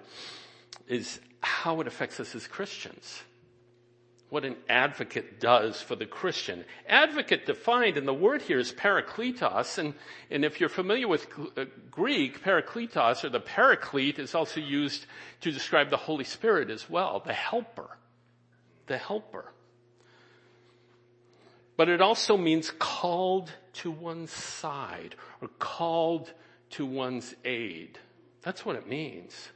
is 0.88 1.20
how 1.42 1.80
it 1.80 1.86
affects 1.86 2.20
us 2.20 2.34
as 2.34 2.48
Christians. 2.48 3.22
What 4.30 4.44
an 4.44 4.58
advocate 4.68 5.40
does 5.40 5.82
for 5.82 5.96
the 5.96 6.06
Christian. 6.06 6.66
Advocate 6.88 7.46
defined 7.46 7.96
in 7.96 8.06
the 8.06 8.14
word 8.14 8.42
here 8.42 8.60
is 8.60 8.74
parakletos, 8.74 9.78
and, 9.78 9.94
and 10.30 10.44
if 10.44 10.60
you're 10.60 10.68
familiar 10.68 11.08
with 11.08 11.28
uh, 11.56 11.64
Greek, 11.90 12.44
parakletos 12.44 13.24
or 13.24 13.30
the 13.30 13.40
paraclete 13.40 14.20
is 14.20 14.36
also 14.36 14.60
used 14.60 15.06
to 15.42 15.52
describe 15.52 15.90
the 15.90 15.98
Holy 15.98 16.26
Spirit 16.26 16.70
as 16.70 16.90
well, 16.90 17.22
the 17.26 17.32
helper. 17.32 17.98
The 18.88 18.98
helper. 18.98 19.54
But 21.78 21.88
it 21.88 22.02
also 22.02 22.36
means 22.36 22.72
called 22.72 23.52
to 23.74 23.92
one's 23.92 24.32
side 24.32 25.16
or 25.42 25.48
called 25.60 26.34
to 26.72 26.86
one's 26.86 27.34
aid. 27.46 27.98
That's 28.42 28.66
what 28.66 28.76
it 28.76 28.90
means. 28.90 29.50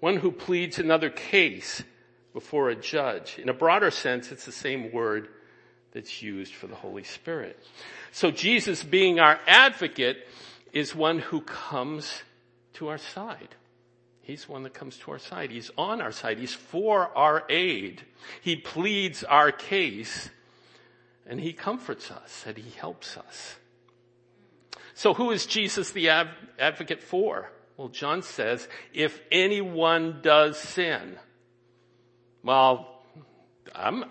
One 0.00 0.16
who 0.16 0.32
pleads 0.32 0.78
another 0.78 1.10
case 1.10 1.84
before 2.34 2.68
a 2.68 2.74
judge. 2.74 3.38
In 3.38 3.48
a 3.48 3.54
broader 3.54 3.90
sense, 3.90 4.30
it's 4.30 4.44
the 4.44 4.52
same 4.52 4.92
word 4.92 5.28
that's 5.92 6.22
used 6.22 6.52
for 6.52 6.66
the 6.66 6.74
Holy 6.74 7.04
Spirit. 7.04 7.58
So 8.12 8.30
Jesus 8.30 8.84
being 8.84 9.20
our 9.20 9.38
advocate 9.46 10.18
is 10.72 10.94
one 10.94 11.20
who 11.20 11.40
comes 11.40 12.22
to 12.74 12.88
our 12.88 12.98
side. 12.98 13.54
He's 14.22 14.48
one 14.48 14.64
that 14.64 14.74
comes 14.74 14.96
to 14.98 15.12
our 15.12 15.18
side. 15.18 15.50
He's 15.50 15.70
on 15.78 16.00
our 16.00 16.10
side. 16.10 16.38
He's 16.38 16.54
for 16.54 17.16
our 17.16 17.44
aid. 17.48 18.02
He 18.42 18.56
pleads 18.56 19.22
our 19.22 19.52
case 19.52 20.30
and 21.26 21.40
he 21.40 21.52
comforts 21.52 22.10
us 22.10 22.44
and 22.46 22.56
he 22.56 22.70
helps 22.78 23.16
us. 23.16 23.56
So 24.94 25.14
who 25.14 25.30
is 25.30 25.46
Jesus 25.46 25.90
the 25.90 26.08
advocate 26.58 27.02
for? 27.02 27.50
Well, 27.76 27.88
John 27.88 28.22
says, 28.22 28.66
if 28.92 29.20
anyone 29.30 30.20
does 30.22 30.58
sin, 30.58 31.18
well, 32.44 33.02
I'm, 33.74 34.04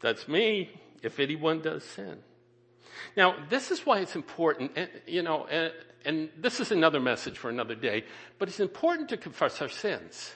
that's 0.00 0.28
me, 0.28 0.70
if 1.02 1.18
anyone 1.18 1.60
does 1.60 1.84
sin. 1.84 2.18
Now, 3.16 3.34
this 3.48 3.70
is 3.70 3.86
why 3.86 4.00
it's 4.00 4.14
important, 4.14 4.72
you 5.06 5.22
know, 5.22 5.46
and, 5.46 5.72
and 6.04 6.28
this 6.38 6.60
is 6.60 6.70
another 6.70 7.00
message 7.00 7.38
for 7.38 7.48
another 7.48 7.74
day, 7.74 8.04
but 8.38 8.48
it's 8.48 8.60
important 8.60 9.08
to 9.08 9.16
confess 9.16 9.60
our 9.60 9.68
sins 9.68 10.32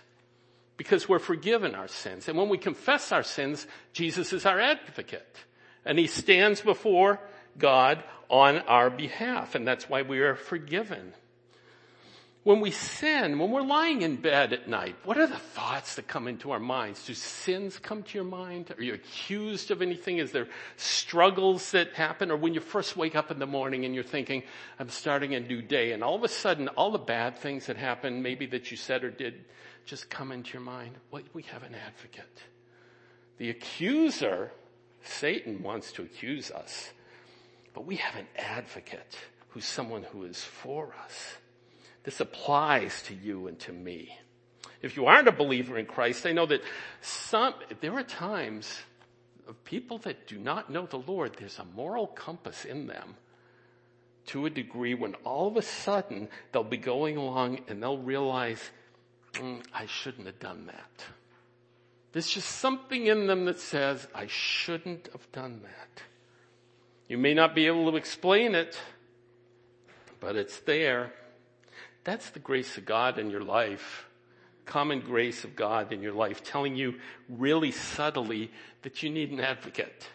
because 0.77 1.09
we're 1.09 1.19
forgiven 1.19 1.75
our 1.75 1.89
sins. 1.89 2.29
And 2.29 2.37
when 2.37 2.49
we 2.49 2.59
confess 2.59 3.13
our 3.13 3.23
sins, 3.23 3.67
Jesus 3.93 4.33
is 4.33 4.45
our 4.47 4.59
advocate. 4.61 5.37
And 5.85 5.99
he 5.99 6.07
stands 6.07 6.61
before 6.63 7.21
God 7.59 8.03
on 8.29 8.59
our 8.59 8.91
behalf. 8.91 9.55
And 9.55 9.67
that's 9.67 9.89
why 9.89 10.03
we 10.03 10.21
are 10.21 10.35
forgiven. 10.35 11.13
When 12.45 12.61
we 12.61 12.73
sin, 12.73 13.39
when 13.39 13.51
we're 13.51 13.63
lying 13.63 14.03
in 14.03 14.17
bed 14.17 14.53
at 14.53 14.69
night, 14.69 14.97
what 15.05 15.17
are 15.17 15.27
the 15.27 15.35
thoughts 15.35 15.95
that 15.95 16.07
come 16.07 16.29
into 16.29 16.51
our 16.51 16.61
minds? 16.61 17.07
Do 17.07 17.15
sins 17.15 17.79
come 17.79 18.03
to 18.03 18.19
your 18.19 18.27
mind? 18.27 18.71
Are 18.77 18.83
you 18.83 18.93
accused 18.93 19.71
of 19.71 19.81
anything? 19.81 20.19
Is 20.19 20.31
there 20.31 20.49
struggles 20.77 21.71
that 21.71 21.95
happen? 21.95 22.31
Or 22.31 22.37
when 22.37 22.53
you 22.53 22.61
first 22.61 22.99
wake 22.99 23.17
up 23.17 23.31
in 23.31 23.39
the 23.39 23.47
morning 23.47 23.87
and 23.87 23.95
you're 23.95 24.05
thinking, 24.05 24.43
I'm 24.79 24.91
starting 24.91 25.35
a 25.35 25.41
new 25.41 25.63
day, 25.63 25.93
and 25.93 26.05
all 26.05 26.17
of 26.17 26.23
a 26.23 26.29
sudden, 26.29 26.69
all 26.69 26.91
the 26.91 26.99
bad 26.99 27.39
things 27.39 27.65
that 27.65 27.79
happen, 27.79 28.21
maybe 28.21 28.45
that 28.47 28.71
you 28.71 28.77
said 28.77 29.05
or 29.05 29.11
did, 29.11 29.47
just 29.87 30.11
come 30.11 30.31
into 30.31 30.53
your 30.53 30.63
mind? 30.63 30.97
Well, 31.11 31.23
we 31.33 31.45
have 31.45 31.63
an 31.63 31.75
advocate. 31.75 32.43
The 33.39 33.49
accuser, 33.49 34.53
Satan 35.03 35.63
wants 35.63 35.93
to 35.93 36.03
accuse 36.03 36.51
us, 36.51 36.93
but 37.73 37.87
we 37.87 37.97
have 37.97 38.17
an 38.17 38.29
advocate 38.37 39.17
who's 39.49 39.65
someone 39.65 40.03
who 40.03 40.25
is 40.25 40.45
for 40.45 40.95
us. 41.05 41.39
This 42.05 42.21
applies 42.21 43.03
to 43.05 43.15
you 43.15 43.49
and 43.49 43.59
to 43.61 43.73
me. 43.73 44.17
If 44.83 44.97
you 44.97 45.07
aren't 45.07 45.29
a 45.29 45.33
believer 45.33 45.79
in 45.79 45.87
Christ, 45.87 46.27
I 46.27 46.33
know 46.33 46.47
that 46.47 46.63
some, 47.01 47.55
there 47.81 47.95
are 47.95 48.03
times 48.03 48.79
of 49.49 49.63
people 49.65 49.99
that 49.99 50.27
do 50.27 50.39
not 50.39 50.71
know 50.71 50.87
the 50.87 50.99
Lord, 50.99 51.37
there's 51.39 51.59
a 51.59 51.65
moral 51.65 52.07
compass 52.07 52.65
in 52.65 52.87
them 52.87 53.17
to 54.27 54.47
a 54.47 54.51
degree 54.51 54.95
when 54.95 55.15
all 55.25 55.49
of 55.49 55.57
a 55.57 55.63
sudden 55.63 56.29
they'll 56.53 56.65
be 56.65 56.77
going 56.77 57.17
along 57.17 57.61
and 57.69 57.83
they'll 57.83 57.99
realize, 57.99 58.61
mm, 59.33 59.63
I 59.73 59.87
shouldn't 59.87 60.27
have 60.27 60.39
done 60.39 60.67
that. 60.67 61.05
There's 62.13 62.31
just 62.31 62.49
something 62.49 63.07
in 63.07 63.27
them 63.27 63.47
that 63.47 63.61
says, 63.61 64.07
I 64.15 64.27
shouldn't 64.29 65.09
have 65.13 65.31
done 65.33 65.63
that. 65.63 66.03
You 67.09 67.19
may 67.19 67.35
not 67.35 67.55
be 67.55 67.67
able 67.67 67.91
to 67.91 67.97
explain 67.97 68.55
it, 68.55 68.79
but 70.21 70.37
it's 70.37 70.61
there. 70.61 71.13
That's 72.05 72.31
the 72.31 72.39
grace 72.39 72.77
of 72.77 72.85
God 72.85 73.19
in 73.19 73.31
your 73.31 73.43
life. 73.43 74.07
Common 74.67 75.01
grace 75.01 75.45
of 75.45 75.57
God 75.57 75.93
in 75.93 76.03
your 76.03 76.13
life 76.13 76.43
telling 76.43 76.77
you 76.77 76.95
really 77.29 77.71
subtly 77.71 78.51
that 78.83 79.03
you 79.03 79.11
need 79.11 79.31
an 79.31 79.41
advocate. 79.41 80.09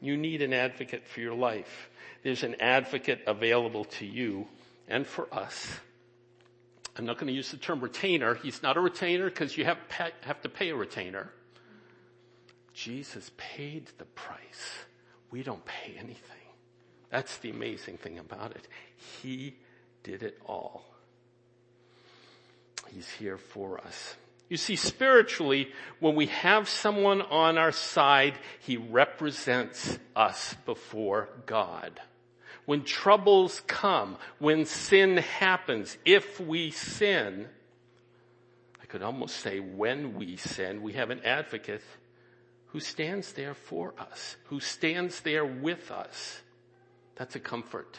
You 0.00 0.16
need 0.16 0.42
an 0.42 0.52
advocate 0.52 1.06
for 1.06 1.20
your 1.20 1.34
life. 1.34 1.90
There's 2.22 2.42
an 2.42 2.56
advocate 2.60 3.22
available 3.26 3.84
to 3.84 4.06
you 4.06 4.48
and 4.88 5.06
for 5.06 5.32
us. 5.32 5.78
I'm 6.96 7.04
not 7.04 7.18
going 7.18 7.28
to 7.28 7.32
use 7.32 7.50
the 7.50 7.56
term 7.58 7.80
retainer. 7.80 8.34
He's 8.34 8.62
not 8.62 8.76
a 8.76 8.80
retainer 8.80 9.28
because 9.28 9.56
you 9.56 9.64
have, 9.64 9.78
have 10.22 10.40
to 10.42 10.48
pay 10.48 10.70
a 10.70 10.76
retainer. 10.76 11.30
Jesus 12.72 13.30
paid 13.36 13.90
the 13.98 14.04
price. 14.04 14.84
We 15.30 15.42
don't 15.42 15.64
pay 15.64 15.94
anything. 15.98 16.20
That's 17.10 17.38
the 17.38 17.50
amazing 17.50 17.98
thing 17.98 18.18
about 18.18 18.52
it. 18.52 18.66
He 19.22 19.56
did 20.02 20.22
it 20.22 20.38
all. 20.46 20.95
He's 22.92 23.08
here 23.10 23.38
for 23.38 23.78
us. 23.80 24.16
You 24.48 24.56
see, 24.56 24.76
spiritually, 24.76 25.72
when 25.98 26.14
we 26.14 26.26
have 26.26 26.68
someone 26.68 27.20
on 27.20 27.58
our 27.58 27.72
side, 27.72 28.38
he 28.60 28.76
represents 28.76 29.98
us 30.14 30.54
before 30.64 31.28
God. 31.46 32.00
When 32.64 32.84
troubles 32.84 33.60
come, 33.66 34.18
when 34.38 34.64
sin 34.64 35.16
happens, 35.16 35.96
if 36.04 36.40
we 36.40 36.70
sin, 36.70 37.48
I 38.80 38.86
could 38.86 39.02
almost 39.02 39.38
say 39.38 39.58
when 39.58 40.14
we 40.14 40.36
sin, 40.36 40.82
we 40.82 40.92
have 40.92 41.10
an 41.10 41.20
advocate 41.24 41.82
who 42.66 42.80
stands 42.80 43.32
there 43.32 43.54
for 43.54 43.94
us, 43.98 44.36
who 44.44 44.60
stands 44.60 45.20
there 45.20 45.44
with 45.44 45.90
us. 45.90 46.40
That's 47.16 47.34
a 47.34 47.40
comfort. 47.40 47.98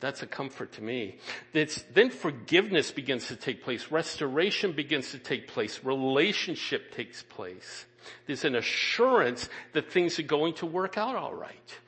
That's 0.00 0.22
a 0.22 0.26
comfort 0.26 0.72
to 0.72 0.82
me. 0.82 1.16
It's, 1.52 1.82
then 1.94 2.10
forgiveness 2.10 2.90
begins 2.90 3.28
to 3.28 3.36
take 3.36 3.62
place. 3.62 3.90
Restoration 3.90 4.72
begins 4.72 5.12
to 5.12 5.18
take 5.18 5.48
place. 5.48 5.80
Relationship 5.82 6.92
takes 6.92 7.22
place. 7.22 7.86
There's 8.26 8.44
an 8.44 8.54
assurance 8.54 9.48
that 9.72 9.90
things 9.90 10.18
are 10.18 10.24
going 10.24 10.54
to 10.54 10.66
work 10.66 10.98
out 10.98 11.16
all 11.16 11.34
right. 11.34 11.78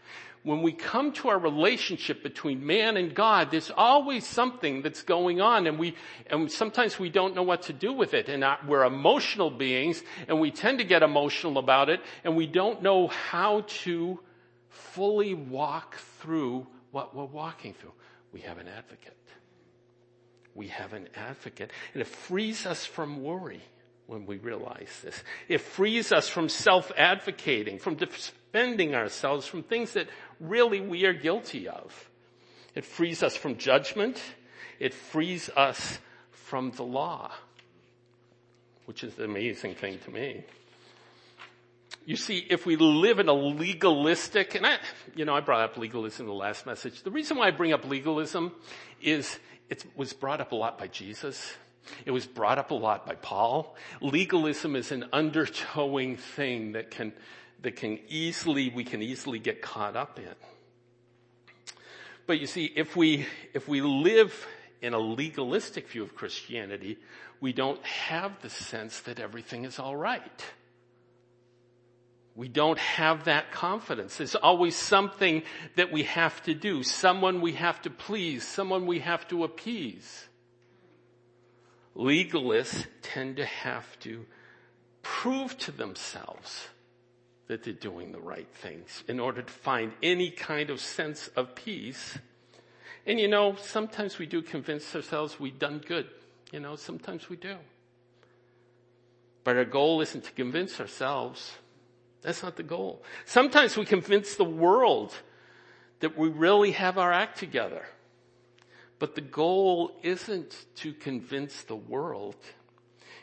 When 0.44 0.62
we 0.62 0.72
come 0.72 1.12
to 1.14 1.28
our 1.28 1.38
relationship 1.38 2.22
between 2.22 2.64
man 2.64 2.96
and 2.96 3.12
God, 3.12 3.50
there's 3.50 3.72
always 3.76 4.24
something 4.24 4.80
that's 4.80 5.02
going 5.02 5.40
on 5.40 5.66
and 5.66 5.76
we, 5.76 5.96
and 6.28 6.50
sometimes 6.50 7.00
we 7.00 7.10
don't 7.10 7.34
know 7.34 7.42
what 7.42 7.62
to 7.62 7.72
do 7.72 7.92
with 7.92 8.14
it. 8.14 8.28
And 8.28 8.44
we're 8.66 8.84
emotional 8.84 9.50
beings 9.50 10.02
and 10.28 10.40
we 10.40 10.52
tend 10.52 10.78
to 10.78 10.84
get 10.84 11.02
emotional 11.02 11.58
about 11.58 11.88
it 11.88 12.00
and 12.22 12.36
we 12.36 12.46
don't 12.46 12.80
know 12.80 13.08
how 13.08 13.64
to 13.82 14.20
fully 14.68 15.34
walk 15.34 15.96
through 16.20 16.68
what 16.92 17.14
we're 17.14 17.24
walking 17.24 17.74
through. 17.74 17.92
We 18.32 18.40
have 18.40 18.58
an 18.58 18.68
advocate. 18.68 19.16
We 20.54 20.68
have 20.68 20.92
an 20.92 21.08
advocate. 21.14 21.70
And 21.92 22.00
it 22.00 22.06
frees 22.06 22.66
us 22.66 22.84
from 22.84 23.22
worry. 23.22 23.62
when 24.06 24.26
we 24.26 24.36
realize 24.38 25.00
this. 25.02 25.22
It 25.48 25.60
frees 25.60 26.12
us 26.12 26.28
from 26.28 26.48
self-advocating, 26.48 27.78
from 27.78 27.96
defending 27.96 28.94
ourselves 28.94 29.46
from 29.46 29.62
things 29.62 29.92
that 29.94 30.08
really 30.40 30.80
we 30.80 31.04
are 31.04 31.12
guilty 31.12 31.68
of. 31.68 32.08
It 32.74 32.84
frees 32.84 33.22
us 33.22 33.36
from 33.36 33.56
judgment. 33.56 34.20
It 34.78 34.94
frees 34.94 35.48
us 35.56 35.98
from 36.30 36.70
the 36.72 36.84
law, 36.84 37.32
which 38.84 39.02
is 39.02 39.18
an 39.18 39.24
amazing 39.24 39.74
thing 39.74 39.98
to 40.04 40.10
me. 40.10 40.44
You 42.06 42.14
see, 42.14 42.46
if 42.48 42.64
we 42.66 42.76
live 42.76 43.18
in 43.18 43.28
a 43.28 43.32
legalistic, 43.32 44.54
and 44.54 44.64
I, 44.64 44.78
you 45.16 45.24
know, 45.24 45.34
I 45.34 45.40
brought 45.40 45.62
up 45.62 45.76
legalism 45.76 46.26
in 46.26 46.28
the 46.28 46.34
last 46.34 46.64
message. 46.64 47.02
The 47.02 47.10
reason 47.10 47.36
why 47.36 47.48
I 47.48 47.50
bring 47.50 47.72
up 47.72 47.84
legalism 47.84 48.52
is 49.02 49.40
it 49.68 49.84
was 49.96 50.12
brought 50.12 50.40
up 50.40 50.52
a 50.52 50.54
lot 50.54 50.78
by 50.78 50.86
Jesus. 50.86 51.54
It 52.04 52.12
was 52.12 52.24
brought 52.24 52.58
up 52.58 52.70
a 52.70 52.74
lot 52.74 53.06
by 53.06 53.16
Paul. 53.16 53.74
Legalism 54.00 54.76
is 54.76 54.92
an 54.92 55.06
undertowing 55.12 56.16
thing 56.16 56.72
that 56.72 56.92
can, 56.92 57.12
that 57.62 57.74
can 57.74 57.98
easily, 58.08 58.70
we 58.70 58.84
can 58.84 59.02
easily 59.02 59.40
get 59.40 59.60
caught 59.60 59.96
up 59.96 60.20
in. 60.20 60.34
But 62.28 62.38
you 62.38 62.46
see, 62.46 62.72
if 62.76 62.94
we, 62.94 63.26
if 63.52 63.66
we 63.66 63.80
live 63.80 64.46
in 64.80 64.94
a 64.94 64.98
legalistic 64.98 65.88
view 65.88 66.04
of 66.04 66.14
Christianity, 66.14 66.98
we 67.40 67.52
don't 67.52 67.84
have 67.84 68.40
the 68.42 68.50
sense 68.50 69.00
that 69.00 69.18
everything 69.18 69.64
is 69.64 69.80
alright. 69.80 70.44
We 72.36 72.48
don't 72.48 72.78
have 72.78 73.24
that 73.24 73.50
confidence. 73.50 74.18
There's 74.18 74.34
always 74.34 74.76
something 74.76 75.42
that 75.76 75.90
we 75.90 76.02
have 76.02 76.42
to 76.42 76.52
do, 76.52 76.82
someone 76.82 77.40
we 77.40 77.52
have 77.52 77.80
to 77.82 77.90
please, 77.90 78.46
someone 78.46 78.86
we 78.86 78.98
have 78.98 79.26
to 79.28 79.42
appease. 79.42 80.26
Legalists 81.96 82.86
tend 83.00 83.36
to 83.36 83.46
have 83.46 83.98
to 84.00 84.26
prove 85.02 85.56
to 85.58 85.72
themselves 85.72 86.68
that 87.46 87.64
they're 87.64 87.72
doing 87.72 88.12
the 88.12 88.20
right 88.20 88.48
things 88.52 89.02
in 89.08 89.18
order 89.18 89.40
to 89.40 89.52
find 89.52 89.92
any 90.02 90.30
kind 90.30 90.68
of 90.68 90.78
sense 90.78 91.28
of 91.36 91.54
peace. 91.54 92.18
And 93.06 93.18
you 93.18 93.28
know, 93.28 93.56
sometimes 93.56 94.18
we 94.18 94.26
do 94.26 94.42
convince 94.42 94.94
ourselves 94.94 95.40
we've 95.40 95.58
done 95.58 95.78
good. 95.78 96.06
You 96.52 96.60
know, 96.60 96.76
sometimes 96.76 97.30
we 97.30 97.36
do. 97.36 97.56
But 99.42 99.56
our 99.56 99.64
goal 99.64 100.02
isn't 100.02 100.24
to 100.24 100.32
convince 100.32 100.80
ourselves 100.80 101.56
that's 102.26 102.42
not 102.42 102.56
the 102.56 102.64
goal. 102.64 103.04
Sometimes 103.24 103.76
we 103.76 103.84
convince 103.84 104.34
the 104.34 104.42
world 104.42 105.14
that 106.00 106.18
we 106.18 106.28
really 106.28 106.72
have 106.72 106.98
our 106.98 107.12
act 107.12 107.38
together. 107.38 107.86
But 108.98 109.14
the 109.14 109.20
goal 109.20 109.92
isn't 110.02 110.66
to 110.78 110.92
convince 110.92 111.62
the 111.62 111.76
world. 111.76 112.34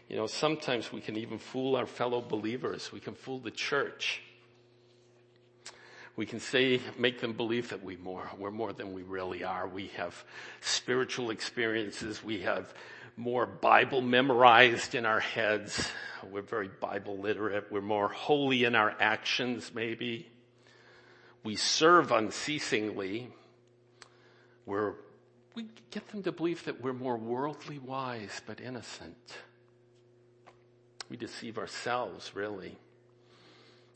You 0.08 0.16
know, 0.16 0.26
sometimes 0.26 0.94
we 0.94 1.02
can 1.02 1.18
even 1.18 1.38
fool 1.38 1.76
our 1.76 1.86
fellow 1.86 2.22
believers. 2.22 2.94
We 2.94 3.02
can 3.02 3.14
fool 3.14 3.40
the 3.40 3.52
church. 3.52 4.22
We 6.16 6.26
can 6.26 6.40
say, 6.40 6.80
make 6.98 7.20
them 7.20 7.34
believe 7.34 7.72
that 7.72 7.84
we 7.84 7.98
more, 7.98 8.32
we're 8.38 8.52
more 8.52 8.72
than 8.72 8.94
we 8.94 9.02
really 9.02 9.44
are. 9.44 9.68
We 9.68 9.88
have 9.98 10.24
spiritual 10.62 11.30
experiences. 11.30 12.24
We 12.24 12.40
have 12.44 12.74
more 13.16 13.46
Bible 13.46 14.02
memorized 14.02 14.96
in 14.96 15.06
our 15.06 15.20
heads. 15.20 15.90
We're 16.32 16.42
very 16.42 16.70
Bible 16.80 17.18
literate. 17.18 17.72
We're 17.72 17.82
more 17.82 18.08
holy 18.08 18.64
in 18.64 18.76
our 18.76 18.96
actions, 19.00 19.72
maybe. 19.74 20.30
We 21.44 21.56
serve 21.56 22.12
unceasingly. 22.12 23.30
We're, 24.66 24.94
we 25.56 25.68
get 25.92 26.08
them 26.10 26.24
to 26.24 26.32
believe 26.32 26.64
that 26.66 26.82
we're 26.82 26.94
more 26.94 27.18
worldly 27.18 27.80
wise 27.80 28.42
but 28.48 28.62
innocent. 28.62 29.38
We 31.10 31.18
deceive 31.18 31.58
ourselves, 31.58 32.32
really. 32.34 32.78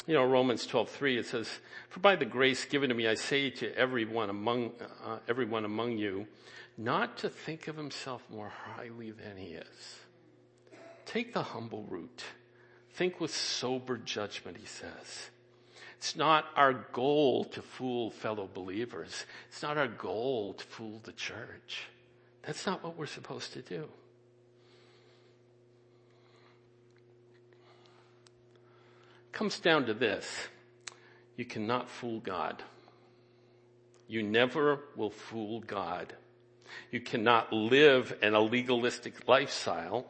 You 0.05 0.13
know, 0.13 0.25
Romans 0.25 0.65
12:3 0.65 1.17
it 1.17 1.25
says, 1.25 1.59
"For 1.89 1.99
by 1.99 2.15
the 2.15 2.25
grace 2.25 2.63
given 2.63 2.89
to 2.89 2.95
me 2.95 3.07
I 3.07 3.15
say 3.15 3.49
to 3.49 3.75
everyone 3.75 4.29
among 4.29 4.71
uh, 5.03 5.19
everyone 5.27 5.65
among 5.65 5.97
you, 5.97 6.27
not 6.77 7.17
to 7.17 7.29
think 7.29 7.67
of 7.67 7.75
himself 7.75 8.23
more 8.29 8.51
highly 8.75 9.11
than 9.11 9.37
he 9.37 9.53
is. 9.53 9.99
Take 11.05 11.33
the 11.33 11.41
humble 11.41 11.83
route. 11.89 12.23
Think 12.93 13.19
with 13.19 13.33
sober 13.33 13.97
judgment, 13.97 14.57
he 14.57 14.65
says. 14.65 15.29
It's 15.97 16.15
not 16.15 16.45
our 16.55 16.73
goal 16.73 17.45
to 17.45 17.61
fool 17.61 18.11
fellow 18.11 18.47
believers. 18.53 19.25
It's 19.49 19.63
not 19.63 19.77
our 19.77 19.87
goal 19.87 20.53
to 20.53 20.63
fool 20.63 21.01
the 21.03 21.11
church. 21.13 21.87
That's 22.43 22.65
not 22.65 22.83
what 22.83 22.97
we're 22.97 23.07
supposed 23.07 23.53
to 23.53 23.61
do. 23.61 23.87
Comes 29.31 29.59
down 29.59 29.85
to 29.87 29.93
this. 29.93 30.27
You 31.35 31.45
cannot 31.45 31.89
fool 31.89 32.19
God. 32.19 32.61
You 34.07 34.23
never 34.23 34.79
will 34.95 35.09
fool 35.09 35.61
God. 35.61 36.13
You 36.91 36.99
cannot 36.99 37.51
live 37.53 38.17
in 38.21 38.33
a 38.33 38.39
legalistic 38.39 39.27
lifestyle 39.27 40.05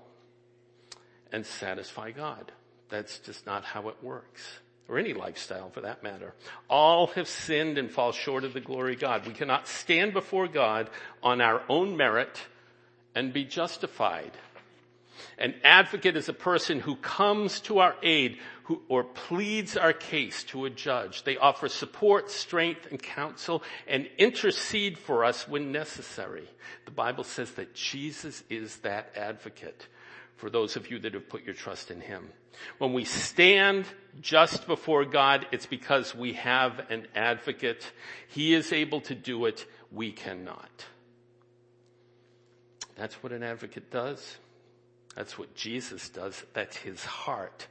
and 1.32 1.46
satisfy 1.46 2.12
God. 2.12 2.52
That's 2.90 3.20
just 3.20 3.46
not 3.46 3.64
how 3.64 3.90
it 3.90 3.98
works. 4.02 4.60
Or 4.90 4.98
any 4.98 5.14
lifestyle 5.14 5.70
for 5.70 5.82
that 5.82 6.02
matter. 6.02 6.34
All 6.70 7.08
have 7.08 7.28
sinned 7.28 7.78
and 7.78 7.92
fall 7.92 8.14
short 8.14 8.46
of 8.46 8.54
the 8.54 8.62
glory 8.62 8.94
of 8.94 9.02
God. 9.02 9.28
We 9.28 9.34
cannot 9.34 9.68
stand 9.68 10.14
before 10.14 10.48
God 10.48 10.90
on 11.22 11.42
our 11.42 11.62
own 11.68 11.98
merit 11.98 12.40
and 13.14 13.34
be 13.34 13.44
justified. 13.44 14.32
An 15.38 15.56
advocate 15.64 16.16
is 16.16 16.30
a 16.30 16.34
person 16.34 16.80
who 16.80 16.96
comes 16.96 17.60
to 17.62 17.80
our 17.80 17.96
aid 18.02 18.38
who, 18.68 18.82
or 18.90 19.06
pleads 19.06 19.78
our 19.78 19.94
case 19.94 20.44
to 20.44 20.66
a 20.66 20.70
judge. 20.70 21.24
They 21.24 21.38
offer 21.38 21.70
support, 21.70 22.30
strength, 22.30 22.88
and 22.92 23.02
counsel 23.02 23.64
and 23.88 24.10
intercede 24.18 24.98
for 24.98 25.24
us 25.24 25.48
when 25.48 25.72
necessary. 25.72 26.46
The 26.84 26.92
Bible 26.92 27.24
says 27.24 27.52
that 27.52 27.74
Jesus 27.74 28.44
is 28.50 28.76
that 28.80 29.14
advocate 29.16 29.88
for 30.36 30.50
those 30.50 30.76
of 30.76 30.92
you 30.92 31.00
that 31.00 31.14
have 31.14 31.30
put 31.30 31.46
your 31.46 31.54
trust 31.54 31.92
in 31.92 32.02
Him. 32.02 32.28
When 32.78 32.92
we 32.92 33.06
stand 33.06 33.86
just 34.20 34.68
before 34.68 35.06
God, 35.06 35.48
it's 35.54 35.66
because 35.66 36.14
we 36.14 36.34
have 36.34 36.92
an 36.92 37.08
advocate. 37.16 37.90
He 38.28 38.54
is 38.54 38.74
able 38.74 39.00
to 39.02 39.16
do 39.16 39.46
it. 39.46 39.66
We 39.94 40.12
cannot. 40.12 40.86
That's 42.98 43.16
what 43.24 43.32
an 43.32 43.44
advocate 43.44 43.92
does. 43.92 44.38
That's 45.16 45.40
what 45.40 45.56
Jesus 45.56 46.10
does. 46.10 46.44
That's 46.52 46.76
his 46.76 47.06
heart. 47.06 47.68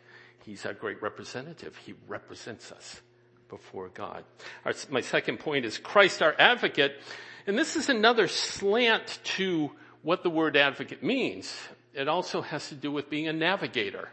He's 0.46 0.64
our 0.64 0.74
great 0.74 1.02
representative. 1.02 1.76
He 1.84 1.94
represents 2.06 2.70
us 2.70 3.02
before 3.48 3.88
God. 3.88 4.22
Our, 4.64 4.72
my 4.90 5.00
second 5.00 5.40
point 5.40 5.64
is 5.64 5.76
Christ 5.76 6.22
our 6.22 6.36
advocate. 6.38 7.00
And 7.48 7.58
this 7.58 7.74
is 7.74 7.88
another 7.88 8.28
slant 8.28 9.18
to 9.36 9.72
what 10.02 10.22
the 10.22 10.30
word 10.30 10.56
advocate 10.56 11.02
means. 11.02 11.52
It 11.94 12.06
also 12.06 12.42
has 12.42 12.68
to 12.68 12.76
do 12.76 12.92
with 12.92 13.10
being 13.10 13.26
a 13.26 13.32
navigator. 13.32 14.08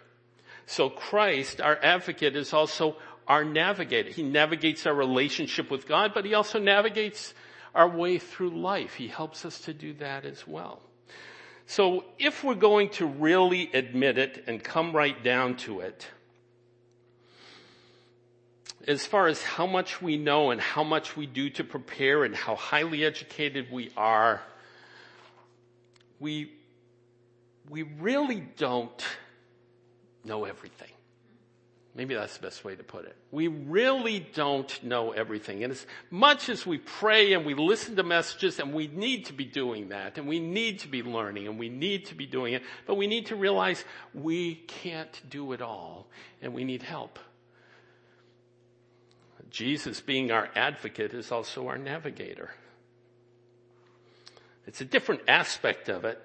So 0.65 0.89
Christ, 0.89 1.61
our 1.61 1.77
advocate, 1.83 2.35
is 2.35 2.51
also 2.51 2.95
our 3.27 3.45
navigator. 3.45 4.09
He 4.09 4.23
navigates 4.23 4.87
our 4.87 4.95
relationship 4.95 5.69
with 5.69 5.87
God, 5.87 6.13
but 6.15 6.25
he 6.25 6.33
also 6.33 6.57
navigates 6.57 7.35
our 7.75 7.87
way 7.87 8.17
through 8.17 8.59
life. 8.59 8.95
He 8.95 9.07
helps 9.07 9.45
us 9.45 9.59
to 9.61 9.73
do 9.73 9.93
that 9.95 10.25
as 10.25 10.47
well. 10.47 10.81
So 11.67 12.05
if 12.17 12.43
we're 12.43 12.55
going 12.55 12.89
to 12.89 13.05
really 13.05 13.69
admit 13.71 14.17
it 14.17 14.45
and 14.47 14.63
come 14.63 14.95
right 14.95 15.23
down 15.23 15.57
to 15.57 15.81
it, 15.81 16.07
as 18.87 19.05
far 19.05 19.27
as 19.27 19.41
how 19.41 19.65
much 19.65 20.01
we 20.01 20.17
know 20.17 20.51
and 20.51 20.59
how 20.59 20.83
much 20.83 21.15
we 21.15 21.25
do 21.25 21.49
to 21.51 21.63
prepare 21.63 22.23
and 22.23 22.35
how 22.35 22.55
highly 22.55 23.05
educated 23.05 23.71
we 23.71 23.91
are, 23.95 24.41
we, 26.19 26.51
we 27.69 27.83
really 27.83 28.41
don't 28.57 29.03
know 30.25 30.45
everything. 30.45 30.89
Maybe 31.95 32.15
that's 32.15 32.37
the 32.37 32.41
best 32.41 32.65
way 32.65 32.75
to 32.75 32.83
put 32.83 33.05
it. 33.05 33.15
We 33.29 33.47
really 33.47 34.19
don't 34.19 34.83
know 34.83 35.11
everything. 35.11 35.63
And 35.63 35.71
as 35.71 35.85
much 36.09 36.49
as 36.49 36.65
we 36.65 36.79
pray 36.79 37.33
and 37.33 37.45
we 37.45 37.53
listen 37.53 37.95
to 37.97 38.03
messages 38.03 38.59
and 38.59 38.73
we 38.73 38.87
need 38.87 39.27
to 39.27 39.33
be 39.33 39.45
doing 39.45 39.89
that 39.89 40.17
and 40.17 40.27
we 40.27 40.39
need 40.39 40.79
to 40.79 40.87
be 40.87 41.03
learning 41.03 41.47
and 41.47 41.59
we 41.59 41.69
need 41.69 42.07
to 42.07 42.15
be 42.15 42.25
doing 42.25 42.53
it, 42.53 42.63
but 42.87 42.95
we 42.95 43.05
need 43.05 43.27
to 43.27 43.35
realize 43.35 43.85
we 44.13 44.55
can't 44.55 45.21
do 45.29 45.53
it 45.53 45.61
all 45.61 46.07
and 46.41 46.53
we 46.53 46.63
need 46.63 46.81
help. 46.81 47.19
Jesus 49.53 50.01
being 50.01 50.31
our 50.31 50.49
advocate 50.55 51.13
is 51.13 51.31
also 51.31 51.67
our 51.67 51.77
navigator. 51.77 52.49
It's 54.65 54.81
a 54.81 54.85
different 54.85 55.21
aspect 55.27 55.89
of 55.89 56.05
it, 56.05 56.19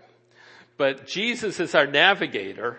but 0.78 1.06
Jesus 1.06 1.60
is 1.60 1.74
our 1.74 1.86
navigator. 1.86 2.78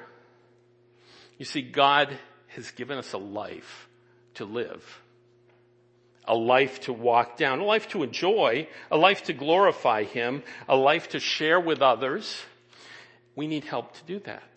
You 1.38 1.46
see, 1.46 1.62
God 1.62 2.18
has 2.48 2.72
given 2.72 2.98
us 2.98 3.14
a 3.14 3.20
life 3.20 3.88
to 4.34 4.46
live. 4.46 5.02
A 6.26 6.34
life 6.36 6.82
to 6.82 6.94
walk 6.94 7.38
down, 7.38 7.60
a 7.60 7.66
life 7.66 7.88
to 7.90 8.02
enjoy, 8.02 8.68
a 8.90 8.98
life 8.98 9.24
to 9.26 9.34
glorify 9.34 10.04
Him, 10.04 10.42
a 10.68 10.76
life 10.76 11.10
to 11.10 11.20
share 11.20 11.60
with 11.60 11.84
others. 11.84 12.42
We 13.36 13.46
need 13.46 13.66
help 13.66 13.94
to 13.94 14.04
do 14.06 14.20
that. 14.22 14.50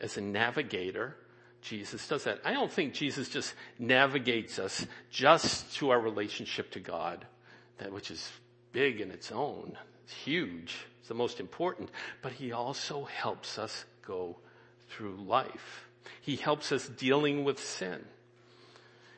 as 0.00 0.16
a 0.16 0.20
navigator, 0.20 1.16
Jesus 1.62 2.06
does 2.06 2.24
that. 2.24 2.40
I 2.44 2.52
don't 2.52 2.72
think 2.72 2.94
Jesus 2.94 3.28
just 3.28 3.54
navigates 3.78 4.58
us 4.58 4.86
just 5.10 5.74
to 5.76 5.90
our 5.90 6.00
relationship 6.00 6.70
to 6.72 6.80
God, 6.80 7.26
that 7.78 7.92
which 7.92 8.10
is 8.10 8.30
big 8.72 9.00
in 9.00 9.10
its 9.10 9.32
own. 9.32 9.76
It's 10.04 10.14
huge. 10.14 10.76
It's 11.00 11.08
the 11.08 11.14
most 11.14 11.40
important. 11.40 11.90
But 12.22 12.32
he 12.32 12.52
also 12.52 13.04
helps 13.04 13.58
us 13.58 13.84
go 14.06 14.36
through 14.88 15.16
life. 15.16 15.88
He 16.20 16.36
helps 16.36 16.72
us 16.72 16.88
dealing 16.88 17.44
with 17.44 17.62
sin. 17.62 18.04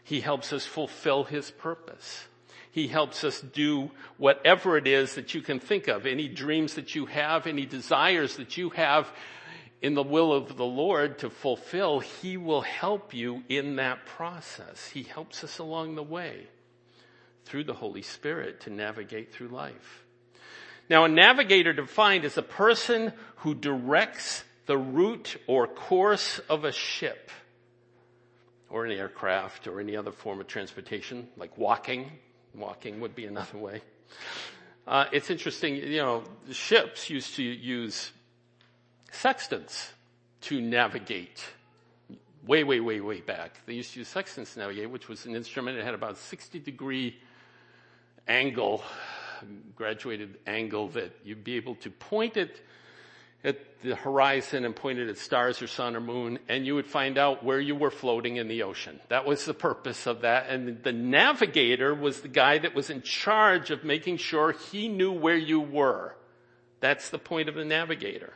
He 0.02 0.20
helps 0.20 0.52
us 0.52 0.66
fulfill 0.66 1.24
his 1.24 1.50
purpose. 1.50 2.24
He 2.72 2.88
helps 2.88 3.24
us 3.24 3.40
do 3.40 3.90
whatever 4.16 4.76
it 4.76 4.86
is 4.86 5.14
that 5.14 5.34
you 5.34 5.40
can 5.40 5.60
think 5.60 5.88
of, 5.88 6.06
any 6.06 6.28
dreams 6.28 6.74
that 6.74 6.94
you 6.94 7.06
have, 7.06 7.46
any 7.46 7.66
desires 7.66 8.36
that 8.36 8.56
you 8.56 8.70
have 8.70 9.12
in 9.82 9.94
the 9.94 10.02
will 10.02 10.32
of 10.32 10.56
the 10.56 10.64
Lord 10.64 11.18
to 11.20 11.30
fulfill, 11.30 12.00
He 12.00 12.36
will 12.36 12.60
help 12.60 13.14
you 13.14 13.42
in 13.48 13.76
that 13.76 14.04
process. 14.06 14.88
He 14.88 15.02
helps 15.02 15.42
us 15.42 15.58
along 15.58 15.94
the 15.94 16.02
way 16.02 16.46
through 17.44 17.64
the 17.64 17.74
Holy 17.74 18.02
Spirit 18.02 18.60
to 18.62 18.70
navigate 18.70 19.32
through 19.32 19.48
life. 19.48 20.04
Now 20.88 21.04
a 21.04 21.08
navigator 21.08 21.72
defined 21.72 22.24
as 22.24 22.36
a 22.36 22.42
person 22.42 23.12
who 23.36 23.54
directs 23.54 24.44
the 24.66 24.76
route 24.76 25.36
or 25.46 25.66
course 25.66 26.40
of 26.48 26.64
a 26.64 26.72
ship 26.72 27.30
or 28.68 28.84
an 28.84 28.92
aircraft 28.92 29.66
or 29.66 29.80
any 29.80 29.96
other 29.96 30.12
form 30.12 30.40
of 30.40 30.46
transportation, 30.46 31.28
like 31.36 31.56
walking. 31.56 32.10
Walking 32.54 33.00
would 33.00 33.14
be 33.14 33.26
another 33.26 33.58
way. 33.58 33.82
Uh, 34.86 35.06
it's 35.12 35.30
interesting, 35.30 35.76
you 35.76 35.98
know, 35.98 36.24
ships 36.50 37.10
used 37.10 37.36
to 37.36 37.42
use 37.42 38.12
sextants 39.10 39.92
to 40.42 40.60
navigate. 40.60 41.44
Way, 42.46 42.64
way, 42.64 42.80
way, 42.80 43.00
way 43.00 43.20
back. 43.20 43.60
They 43.66 43.74
used 43.74 43.92
to 43.92 44.00
use 44.00 44.08
sextants 44.08 44.54
to 44.54 44.60
navigate, 44.60 44.90
which 44.90 45.08
was 45.08 45.26
an 45.26 45.36
instrument 45.36 45.76
that 45.76 45.84
had 45.84 45.94
about 45.94 46.16
60 46.16 46.58
degree 46.58 47.16
angle, 48.26 48.82
graduated 49.76 50.38
angle 50.46 50.88
that 50.90 51.12
you'd 51.24 51.44
be 51.44 51.56
able 51.56 51.74
to 51.76 51.90
point 51.90 52.36
it 52.36 52.62
at 53.42 53.58
the 53.82 53.96
horizon 53.96 54.64
and 54.64 54.76
point 54.76 54.98
it 54.98 55.08
at 55.08 55.16
stars 55.16 55.62
or 55.62 55.66
sun 55.66 55.96
or 55.96 56.00
moon 56.00 56.38
and 56.48 56.66
you 56.66 56.74
would 56.74 56.86
find 56.86 57.16
out 57.16 57.42
where 57.42 57.58
you 57.58 57.74
were 57.74 57.90
floating 57.90 58.36
in 58.36 58.48
the 58.48 58.62
ocean. 58.62 59.00
That 59.08 59.24
was 59.24 59.44
the 59.46 59.54
purpose 59.54 60.06
of 60.06 60.22
that. 60.22 60.50
And 60.50 60.82
the 60.82 60.92
navigator 60.92 61.94
was 61.94 62.20
the 62.20 62.28
guy 62.28 62.58
that 62.58 62.74
was 62.74 62.90
in 62.90 63.00
charge 63.00 63.70
of 63.70 63.82
making 63.82 64.18
sure 64.18 64.52
he 64.52 64.88
knew 64.88 65.12
where 65.12 65.36
you 65.36 65.60
were. 65.60 66.14
That's 66.80 67.08
the 67.10 67.18
point 67.18 67.48
of 67.48 67.54
the 67.54 67.64
navigator. 67.64 68.32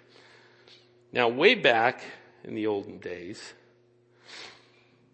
Now, 1.14 1.28
way 1.28 1.54
back 1.54 2.02
in 2.42 2.56
the 2.56 2.66
olden 2.66 2.98
days, 2.98 3.40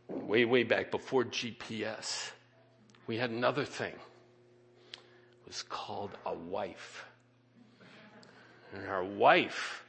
way, 0.09 0.47
way 0.47 0.63
back 0.63 0.91
before 0.91 1.27
GPS, 1.27 2.31
we 3.07 3.19
had 3.19 3.29
another 3.29 3.67
thing. 3.67 3.93
It 4.95 5.47
was 5.47 5.63
called 5.63 6.13
a 6.25 6.33
wife. 6.33 7.05
And 8.73 8.89
our 8.89 9.05
wife, 9.05 9.85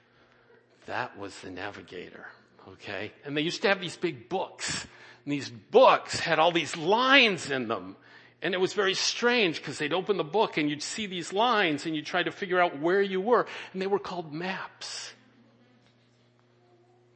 that 0.86 1.18
was 1.18 1.40
the 1.40 1.50
navigator. 1.50 2.26
Okay? 2.68 3.14
And 3.24 3.38
they 3.38 3.42
used 3.42 3.62
to 3.62 3.70
have 3.70 3.80
these 3.80 3.96
big 3.96 4.28
books. 4.28 4.86
And 5.24 5.32
these 5.32 5.50
books 5.50 6.20
had 6.20 6.40
all 6.40 6.52
these 6.52 6.76
lines 6.76 7.50
in 7.50 7.70
them. 7.70 7.96
And 8.42 8.54
it 8.54 8.60
was 8.60 8.74
very 8.74 8.96
strange 8.96 9.60
because 9.60 9.78
they'd 9.78 9.94
open 9.94 10.18
the 10.18 10.26
book 10.26 10.58
and 10.58 10.70
you'd 10.70 10.84
see 10.84 11.06
these 11.06 11.32
lines 11.32 11.86
and 11.86 11.96
you'd 11.96 12.06
try 12.06 12.22
to 12.22 12.32
figure 12.32 12.60
out 12.60 12.82
where 12.82 13.02
you 13.02 13.22
were. 13.22 13.48
And 13.72 13.82
they 13.82 13.88
were 13.88 13.98
called 13.98 14.34
maps. 14.34 15.14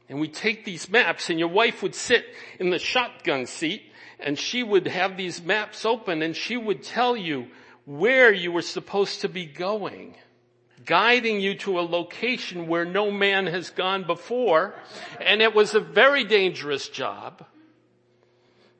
And 0.08 0.20
we 0.20 0.28
take 0.28 0.64
these 0.64 0.88
maps 0.88 1.30
and 1.30 1.38
your 1.38 1.48
wife 1.48 1.82
would 1.82 1.94
sit 1.94 2.24
in 2.60 2.70
the 2.70 2.78
shotgun 2.78 3.46
seat 3.46 3.82
and 4.20 4.38
she 4.38 4.62
would 4.62 4.86
have 4.86 5.16
these 5.16 5.42
maps 5.42 5.84
open 5.84 6.22
and 6.22 6.36
she 6.36 6.56
would 6.56 6.82
tell 6.82 7.16
you 7.16 7.48
where 7.84 8.32
you 8.32 8.52
were 8.52 8.62
supposed 8.62 9.22
to 9.22 9.28
be 9.28 9.46
going, 9.46 10.14
guiding 10.84 11.40
you 11.40 11.54
to 11.54 11.78
a 11.78 11.82
location 11.82 12.66
where 12.66 12.84
no 12.84 13.10
man 13.10 13.46
has 13.46 13.70
gone 13.70 14.04
before. 14.04 14.74
And 15.20 15.42
it 15.42 15.54
was 15.54 15.74
a 15.74 15.80
very 15.80 16.24
dangerous 16.24 16.88
job 16.88 17.44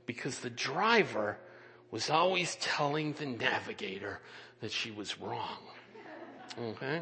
because 0.07 0.41
the 0.41 0.51
driver 0.51 1.39
was 1.91 2.11
always 2.11 2.57
telling 2.57 3.13
the 3.15 3.27
navigator 3.27 4.21
that 4.61 4.73
she 4.73 4.91
was 4.91 5.21
wrong. 5.21 5.59
Okay? 6.61 7.01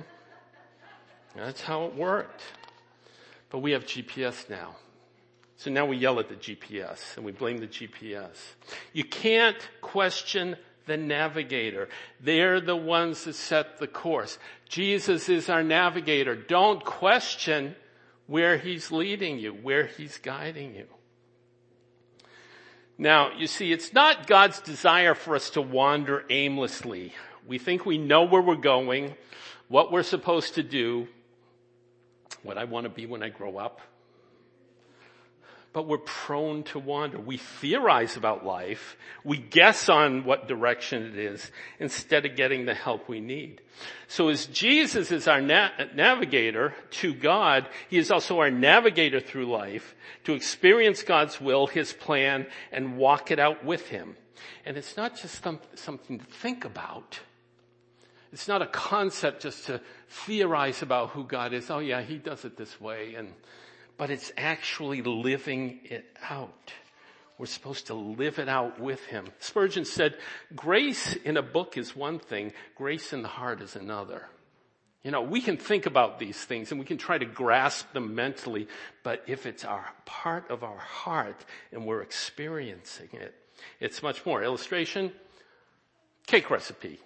That's 1.37 1.61
how 1.61 1.85
it 1.87 1.95
worked. 1.95 2.43
But 3.55 3.61
we 3.61 3.71
have 3.71 3.87
GPS 3.87 4.51
now. 4.51 4.75
So 5.59 5.71
now 5.71 5.87
we 5.87 5.97
yell 5.97 6.19
at 6.19 6.29
the 6.29 6.35
GPS 6.35 6.99
and 7.15 7.25
we 7.25 7.31
blame 7.31 7.59
the 7.59 7.69
GPS. 7.69 8.37
You 8.93 9.05
can't 9.05 9.57
question 9.81 10.57
the 10.87 10.97
navigator. 10.97 11.89
They're 12.21 12.61
the 12.61 12.75
ones 12.75 13.23
that 13.23 13.37
set 13.37 13.79
the 13.79 13.87
course. 13.87 14.39
Jesus 14.69 15.29
is 15.29 15.49
our 15.49 15.63
navigator. 15.63 16.35
Don't 16.35 16.85
question 16.85 17.77
where 18.27 18.59
he's 18.59 18.91
leading 18.91 19.39
you, 19.39 19.53
where 19.53 19.87
he's 19.87 20.19
guiding 20.19 20.75
you. 20.75 20.89
Now, 22.99 23.31
you 23.39 23.47
see, 23.47 23.71
it's 23.71 23.93
not 23.93 24.27
God's 24.27 24.59
desire 24.59 25.15
for 25.15 25.37
us 25.37 25.51
to 25.51 25.63
wander 25.63 26.25
aimlessly. 26.29 27.13
We 27.47 27.59
think 27.59 27.87
we 27.87 27.99
know 27.99 28.25
where 28.25 28.43
we're 28.43 28.57
going, 28.57 29.15
what 29.69 29.93
we're 29.93 30.03
supposed 30.03 30.57
to 30.57 30.65
do, 30.65 31.07
what 32.45 32.57
I 32.57 32.65
want 32.65 32.85
to 32.85 32.91
be 32.91 33.07
when 33.07 33.23
I 33.23 33.31
grow 33.31 33.59
up. 33.59 33.81
But 35.73 35.89
we're 35.89 35.99
prone 35.99 36.63
to 36.65 36.79
wander. 36.79 37.19
We 37.19 37.37
theorize 37.37 38.17
about 38.17 38.47
life. 38.47 38.97
We 39.25 39.39
guess 39.39 39.89
on 39.89 40.25
what 40.25 40.47
direction 40.47 41.03
it 41.03 41.19
is 41.19 41.51
instead 41.81 42.25
of 42.25 42.37
getting 42.37 42.65
the 42.65 42.75
help 42.75 43.09
we 43.09 43.19
need. 43.19 43.61
So 44.07 44.29
as 44.29 44.47
Jesus 44.47 45.11
is 45.11 45.27
our 45.27 45.41
na- 45.41 45.71
navigator 45.93 46.75
to 46.93 47.13
God, 47.13 47.69
He 47.91 47.99
is 47.99 48.13
also 48.13 48.39
our 48.39 48.53
navigator 48.53 49.19
through 49.19 49.47
life 49.47 49.97
to 50.23 50.35
experience 50.35 51.03
God's 51.03 51.41
will, 51.41 51.67
His 51.67 51.93
plan, 51.93 52.47
and 52.71 52.97
walk 52.97 53.33
it 53.33 53.41
out 53.41 53.65
with 53.65 53.89
Him. 53.89 54.17
And 54.65 54.77
it's 54.77 54.97
not 54.97 55.21
just 55.21 55.43
something 55.75 56.21
to 56.21 56.25
think 56.25 56.65
about. 56.65 57.19
It's 58.35 58.49
not 58.49 58.63
a 58.63 58.67
concept 58.67 59.43
just 59.43 59.67
to 59.67 59.81
theorize 60.09 60.83
about 60.83 61.11
who 61.11 61.23
God 61.23 61.53
is. 61.53 61.71
Oh 61.71 61.79
yeah, 61.79 62.03
He 62.03 62.19
does 62.19 62.45
it 62.45 62.57
this 62.57 62.81
way. 62.81 63.15
And, 63.15 63.33
but 63.97 64.11
it's 64.11 64.33
actually 64.37 65.03
living 65.03 65.79
it 65.85 66.05
out. 66.29 66.73
We're 67.39 67.47
supposed 67.47 67.87
to 67.87 67.95
live 67.95 68.41
it 68.41 68.49
out 68.49 68.81
with 68.81 69.05
Him. 69.07 69.29
Spurgeon 69.39 69.85
said, 69.85 70.17
grace 70.57 71.15
in 71.15 71.37
a 71.37 71.43
book 71.43 71.79
is 71.79 71.95
one 71.95 72.19
thing, 72.19 72.53
grace 72.75 73.13
in 73.13 73.23
the 73.23 73.29
heart 73.29 73.61
is 73.61 73.77
another. 73.77 74.27
You 75.05 75.13
know, 75.13 75.23
we 75.23 75.41
can 75.41 75.57
think 75.57 75.87
about 75.87 76.19
these 76.19 76.37
things 76.37 76.73
and 76.73 76.81
we 76.81 76.87
can 76.87 76.99
try 76.99 77.17
to 77.17 77.25
grasp 77.27 77.93
them 77.93 78.17
mentally, 78.17 78.67
but 79.05 79.23
if 79.29 79.47
it's 79.47 79.65
our 79.65 79.87
part 80.07 80.51
of 80.51 80.65
our 80.65 80.79
heart 80.79 81.45
and 81.71 81.87
we're 81.87 82.03
experiencing 82.03 83.11
it, 83.13 83.33
it's 83.79 84.03
much 84.03 84.27
more. 84.27 84.43
Illustration, 84.43 85.13
cake 86.27 86.51
recipe. 86.51 86.99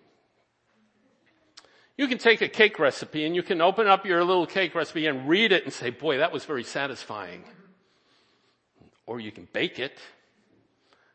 You 1.99 2.07
can 2.07 2.19
take 2.19 2.41
a 2.43 2.49
cake 2.49 2.79
recipe 2.79 3.25
and 3.27 3.35
you 3.35 3.43
can 3.43 3.61
open 3.61 3.89
up 3.89 4.07
your 4.07 4.23
little 4.23 4.47
cake 4.47 4.77
recipe 4.77 5.09
and 5.09 5.29
read 5.29 5.51
it 5.51 5.65
and 5.65 5.73
say, 5.73 5.91
boy, 5.91 6.19
that 6.19 6.33
was 6.33 6.45
very 6.45 6.63
satisfying. 6.63 7.43
Or 9.05 9.19
you 9.19 9.33
can 9.33 9.49
bake 9.53 9.81
it 9.81 9.99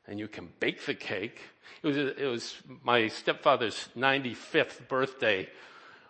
and 0.06 0.19
you 0.19 0.28
can 0.28 0.50
bake 0.60 0.86
the 0.86 0.93
cake. 0.93 1.39
It 1.82 1.88
was, 1.88 1.98
it 1.98 2.28
was 2.30 2.58
my 2.84 3.08
stepfather's 3.08 3.88
95th 3.96 4.89
birthday 4.89 5.48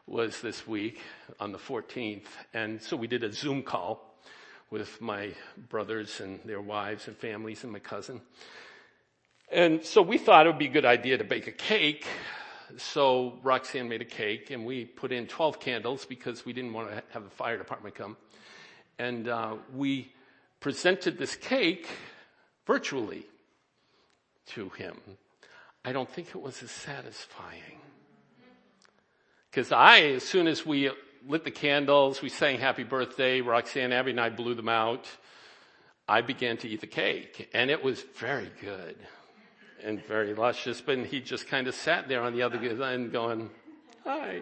was 0.08 0.42
this 0.42 0.68
week 0.68 1.00
on 1.40 1.52
the 1.52 1.60
14th. 1.60 2.26
And 2.52 2.82
so 2.82 2.98
we 2.98 3.06
did 3.06 3.24
a 3.24 3.32
Zoom 3.32 3.62
call 3.62 4.18
with 4.72 5.00
my 5.00 5.36
brothers 5.70 6.20
and 6.20 6.40
their 6.46 6.62
wives 6.62 7.08
and 7.08 7.16
families 7.16 7.64
and 7.64 7.72
my 7.72 7.78
cousin. 7.78 8.22
And 9.52 9.86
so 9.86 10.02
we 10.02 10.18
thought 10.18 10.48
it 10.48 10.50
would 10.50 10.58
be 10.58 10.66
a 10.66 10.72
good 10.72 10.84
idea 10.84 11.20
to 11.20 11.24
bake 11.24 11.46
a 11.46 11.52
cake 11.52 12.08
so 12.78 13.40
Roxanne 13.44 13.90
made 13.90 14.02
a 14.02 14.06
cake 14.06 14.52
and 14.52 14.66
we 14.66 14.86
put 14.86 15.12
in 15.12 15.28
12 15.28 15.60
candles 15.60 16.06
because 16.06 16.46
we 16.46 16.54
didn't 16.54 16.74
want 16.74 16.90
to 16.90 17.04
have 17.12 17.24
the 17.24 17.30
fire 17.30 17.58
department 17.58 17.96
come. 17.96 18.18
And 19.00 19.28
uh, 19.28 19.56
we 19.74 20.12
presented 20.60 21.18
this 21.18 21.36
cake 21.36 21.88
virtually 22.66 23.26
to 24.48 24.70
him. 24.70 24.98
I 25.86 25.92
don't 25.92 26.10
think 26.10 26.30
it 26.30 26.42
was 26.42 26.64
as 26.64 26.72
satisfying. 26.72 27.80
Because 29.50 29.72
I, 29.72 30.02
as 30.02 30.24
soon 30.24 30.48
as 30.48 30.66
we 30.66 30.90
lit 31.28 31.44
the 31.44 31.52
candles, 31.52 32.22
we 32.22 32.30
sang 32.30 32.60
happy 32.60 32.84
birthday, 32.84 33.42
Roxanne, 33.42 33.92
Abby 33.92 34.12
and 34.12 34.20
I 34.20 34.30
blew 34.30 34.56
them 34.56 34.70
out. 34.70 35.08
I 36.08 36.22
began 36.22 36.58
to 36.58 36.68
eat 36.68 36.82
the 36.82 36.88
cake 36.88 37.50
and 37.54 37.70
it 37.70 37.84
was 37.84 38.02
very 38.18 38.52
good 38.62 38.98
and 39.84 40.04
very 40.06 40.34
luscious, 40.34 40.82
but 40.82 40.98
he 41.06 41.20
just 41.20 41.48
kind 41.48 41.68
of 41.68 41.76
sat 41.76 42.08
there 42.08 42.22
on 42.22 42.34
the 42.34 42.42
other 42.42 42.58
end 42.58 43.12
going, 43.12 43.50
hi. 44.04 44.42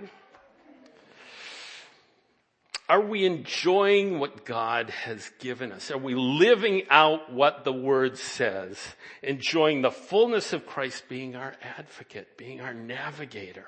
are 2.88 3.02
we 3.02 3.26
enjoying 3.26 4.20
what 4.20 4.46
God 4.46 4.90
has 4.90 5.32
given 5.40 5.72
us? 5.72 5.92
Are 5.92 5.98
we 5.98 6.14
living 6.14 6.84
out 6.90 7.32
what 7.32 7.64
the 7.64 7.72
word 7.72 8.18
says? 8.18 8.78
Enjoying 9.24 9.82
the 9.82 9.92
fullness 9.92 10.52
of 10.52 10.66
Christ 10.66 11.06
being 11.08 11.36
our 11.36 11.54
advocate, 11.78 12.38
being 12.38 12.60
our 12.60 12.74
navigator? 12.74 13.66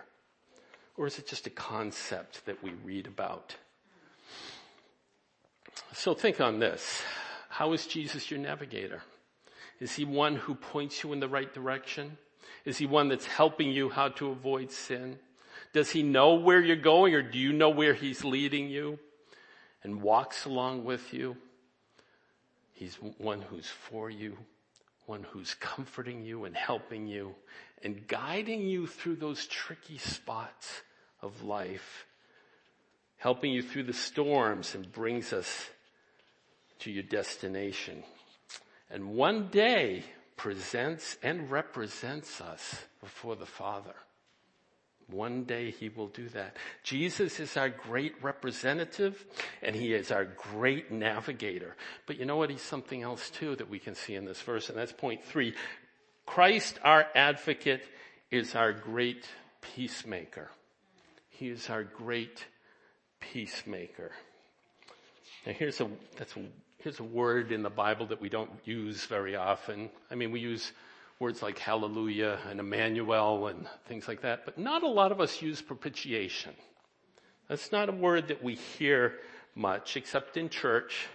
Or 0.97 1.07
is 1.07 1.17
it 1.19 1.27
just 1.27 1.47
a 1.47 1.49
concept 1.49 2.45
that 2.45 2.61
we 2.61 2.73
read 2.83 3.07
about? 3.07 3.55
So 5.93 6.13
think 6.13 6.41
on 6.41 6.59
this. 6.59 7.01
How 7.49 7.73
is 7.73 7.87
Jesus 7.87 8.29
your 8.29 8.39
navigator? 8.39 9.01
Is 9.79 9.93
he 9.95 10.05
one 10.05 10.35
who 10.35 10.55
points 10.55 11.03
you 11.03 11.13
in 11.13 11.19
the 11.19 11.27
right 11.27 11.53
direction? 11.53 12.17
Is 12.65 12.77
he 12.77 12.85
one 12.85 13.09
that's 13.09 13.25
helping 13.25 13.71
you 13.71 13.89
how 13.89 14.09
to 14.09 14.29
avoid 14.29 14.71
sin? 14.71 15.19
Does 15.73 15.89
he 15.89 16.03
know 16.03 16.35
where 16.35 16.61
you're 16.61 16.75
going 16.75 17.15
or 17.15 17.21
do 17.21 17.39
you 17.39 17.51
know 17.51 17.69
where 17.69 17.93
he's 17.93 18.23
leading 18.23 18.69
you 18.69 18.99
and 19.83 20.01
walks 20.01 20.45
along 20.45 20.85
with 20.85 21.13
you? 21.13 21.35
He's 22.73 22.95
one 23.17 23.41
who's 23.41 23.69
for 23.69 24.09
you, 24.09 24.37
one 25.05 25.23
who's 25.23 25.53
comforting 25.55 26.23
you 26.23 26.45
and 26.45 26.55
helping 26.55 27.07
you 27.07 27.35
and 27.83 28.07
guiding 28.07 28.61
you 28.61 28.87
through 28.87 29.17
those 29.17 29.45
tricky 29.47 29.97
spots 29.97 30.81
of 31.21 31.43
life, 31.43 32.05
helping 33.17 33.51
you 33.51 33.61
through 33.61 33.83
the 33.83 33.93
storms 33.93 34.73
and 34.75 34.91
brings 34.91 35.33
us 35.33 35.69
to 36.79 36.91
your 36.91 37.03
destination. 37.03 38.03
And 38.93 39.15
one 39.15 39.47
day 39.47 40.03
presents 40.37 41.17
and 41.23 41.49
represents 41.49 42.39
us 42.39 42.75
before 43.01 43.35
the 43.35 43.47
Father. 43.47 43.95
One 45.09 45.45
day 45.45 45.71
he 45.71 45.89
will 45.89 46.09
do 46.09 46.29
that. 46.29 46.57
Jesus 46.83 47.39
is 47.39 47.57
our 47.57 47.69
great 47.69 48.13
representative 48.23 49.25
and 49.63 49.75
he 49.75 49.93
is 49.93 50.11
our 50.11 50.25
great 50.25 50.91
navigator. 50.91 51.75
But 52.05 52.19
you 52.19 52.25
know 52.25 52.37
what? 52.37 52.51
He's 52.51 52.61
something 52.61 53.01
else 53.01 53.31
too 53.31 53.55
that 53.55 53.67
we 53.67 53.79
can 53.79 53.95
see 53.95 54.13
in 54.13 54.25
this 54.25 54.41
verse 54.41 54.69
and 54.69 54.77
that's 54.77 54.93
point 54.93 55.25
three. 55.25 55.55
Christ, 56.27 56.79
our 56.83 57.07
advocate, 57.15 57.83
is 58.29 58.53
our 58.53 58.73
great 58.73 59.27
peacemaker. 59.61 60.51
He 61.29 61.49
is 61.49 61.67
our 61.71 61.83
great 61.83 62.45
peacemaker. 63.19 64.11
Now 65.47 65.53
here's 65.53 65.81
a, 65.81 65.89
that's 66.15 66.35
a, 66.37 66.45
here's 66.83 66.99
a 66.99 67.03
word 67.03 67.53
in 67.53 67.63
the 67.63 67.69
Bible 67.69 68.07
that 68.07 68.19
we 68.19 68.27
don't 68.27 68.51
use 68.65 69.05
very 69.05 69.37
often. 69.37 69.89
I 70.11 70.15
mean, 70.15 70.31
we 70.31 70.41
use 70.41 70.73
words 71.17 71.41
like 71.41 71.57
hallelujah 71.57 72.37
and 72.49 72.59
Emmanuel 72.59 73.47
and 73.47 73.65
things 73.87 74.05
like 74.05 74.21
that, 74.23 74.43
but 74.43 74.57
not 74.57 74.83
a 74.83 74.89
lot 74.89 75.13
of 75.13 75.21
us 75.21 75.41
use 75.41 75.61
propitiation. 75.61 76.53
That's 77.47 77.71
not 77.71 77.87
a 77.87 77.93
word 77.93 78.27
that 78.27 78.43
we 78.43 78.55
hear 78.55 79.13
much 79.55 79.95
except 79.95 80.35
in 80.35 80.49
church, 80.49 81.07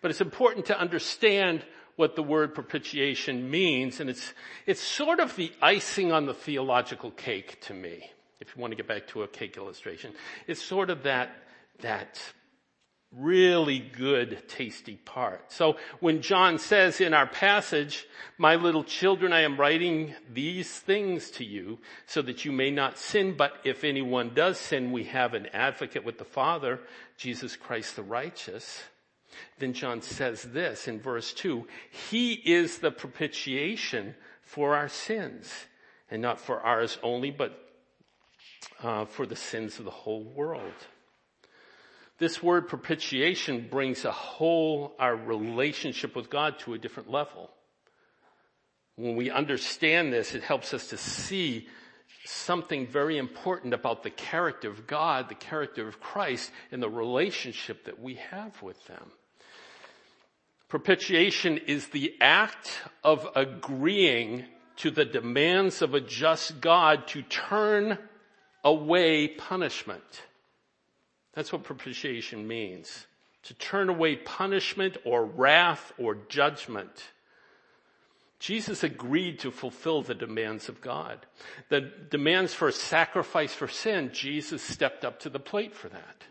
but 0.00 0.12
it's 0.12 0.20
important 0.20 0.66
to 0.66 0.78
understand 0.78 1.64
what 1.96 2.14
the 2.14 2.22
word 2.22 2.54
propitiation 2.54 3.50
means 3.50 3.98
and 3.98 4.08
it's, 4.08 4.32
it's 4.64 4.80
sort 4.80 5.18
of 5.18 5.34
the 5.34 5.52
icing 5.60 6.12
on 6.12 6.26
the 6.26 6.34
theological 6.34 7.10
cake 7.10 7.60
to 7.62 7.74
me. 7.74 8.08
If 8.38 8.54
you 8.54 8.60
want 8.60 8.70
to 8.70 8.76
get 8.76 8.86
back 8.86 9.08
to 9.08 9.24
a 9.24 9.28
cake 9.28 9.56
illustration, 9.56 10.12
it's 10.46 10.62
sort 10.62 10.88
of 10.88 11.02
that, 11.02 11.30
that 11.80 12.20
really 13.16 13.80
good, 13.80 14.48
tasty 14.48 14.94
part. 14.94 15.52
So 15.52 15.76
when 15.98 16.22
John 16.22 16.58
says 16.58 17.00
in 17.00 17.12
our 17.12 17.26
passage, 17.26 18.06
my 18.38 18.54
little 18.54 18.84
children, 18.84 19.32
I 19.32 19.40
am 19.40 19.56
writing 19.56 20.14
these 20.32 20.70
things 20.70 21.30
to 21.32 21.44
you 21.44 21.78
so 22.06 22.22
that 22.22 22.44
you 22.44 22.52
may 22.52 22.70
not 22.70 22.98
sin, 22.98 23.34
but 23.36 23.54
if 23.64 23.82
anyone 23.82 24.32
does 24.34 24.58
sin, 24.58 24.92
we 24.92 25.04
have 25.04 25.34
an 25.34 25.46
advocate 25.52 26.04
with 26.04 26.18
the 26.18 26.24
Father, 26.24 26.80
Jesus 27.16 27.56
Christ 27.56 27.96
the 27.96 28.02
righteous. 28.02 28.80
Then 29.58 29.72
John 29.72 30.02
says 30.02 30.42
this 30.42 30.86
in 30.86 31.00
verse 31.00 31.32
two, 31.32 31.66
he 32.08 32.34
is 32.34 32.78
the 32.78 32.90
propitiation 32.92 34.14
for 34.42 34.76
our 34.76 34.88
sins 34.88 35.52
and 36.10 36.22
not 36.22 36.40
for 36.40 36.60
ours 36.60 36.98
only, 37.02 37.30
but 37.30 37.58
uh, 38.82 39.04
for 39.04 39.26
the 39.26 39.36
sins 39.36 39.78
of 39.78 39.84
the 39.84 39.90
whole 39.90 40.24
world. 40.24 40.72
This 42.20 42.42
word 42.42 42.68
propitiation 42.68 43.66
brings 43.70 44.04
a 44.04 44.12
whole, 44.12 44.94
our 44.98 45.16
relationship 45.16 46.14
with 46.14 46.28
God 46.28 46.58
to 46.60 46.74
a 46.74 46.78
different 46.78 47.10
level. 47.10 47.50
When 48.96 49.16
we 49.16 49.30
understand 49.30 50.12
this, 50.12 50.34
it 50.34 50.42
helps 50.42 50.74
us 50.74 50.88
to 50.88 50.98
see 50.98 51.66
something 52.26 52.86
very 52.86 53.16
important 53.16 53.72
about 53.72 54.02
the 54.02 54.10
character 54.10 54.68
of 54.68 54.86
God, 54.86 55.30
the 55.30 55.34
character 55.34 55.88
of 55.88 55.98
Christ, 55.98 56.50
and 56.70 56.82
the 56.82 56.90
relationship 56.90 57.86
that 57.86 57.98
we 57.98 58.16
have 58.16 58.60
with 58.60 58.86
them. 58.86 59.12
Propitiation 60.68 61.56
is 61.56 61.88
the 61.88 62.14
act 62.20 62.82
of 63.02 63.26
agreeing 63.34 64.44
to 64.76 64.90
the 64.90 65.06
demands 65.06 65.80
of 65.80 65.94
a 65.94 66.00
just 66.02 66.60
God 66.60 67.06
to 67.08 67.22
turn 67.22 67.98
away 68.62 69.26
punishment. 69.26 70.22
That's 71.34 71.52
what 71.52 71.62
propitiation 71.62 72.46
means. 72.46 73.06
To 73.44 73.54
turn 73.54 73.88
away 73.88 74.16
punishment 74.16 74.96
or 75.04 75.24
wrath 75.24 75.92
or 75.98 76.16
judgment. 76.28 77.10
Jesus 78.38 78.82
agreed 78.82 79.38
to 79.40 79.50
fulfill 79.50 80.02
the 80.02 80.14
demands 80.14 80.68
of 80.68 80.80
God. 80.80 81.26
The 81.68 81.92
demands 82.10 82.54
for 82.54 82.72
sacrifice 82.72 83.52
for 83.54 83.68
sin, 83.68 84.10
Jesus 84.12 84.62
stepped 84.62 85.04
up 85.04 85.20
to 85.20 85.30
the 85.30 85.38
plate 85.38 85.74
for 85.74 85.88
that. 85.90 86.24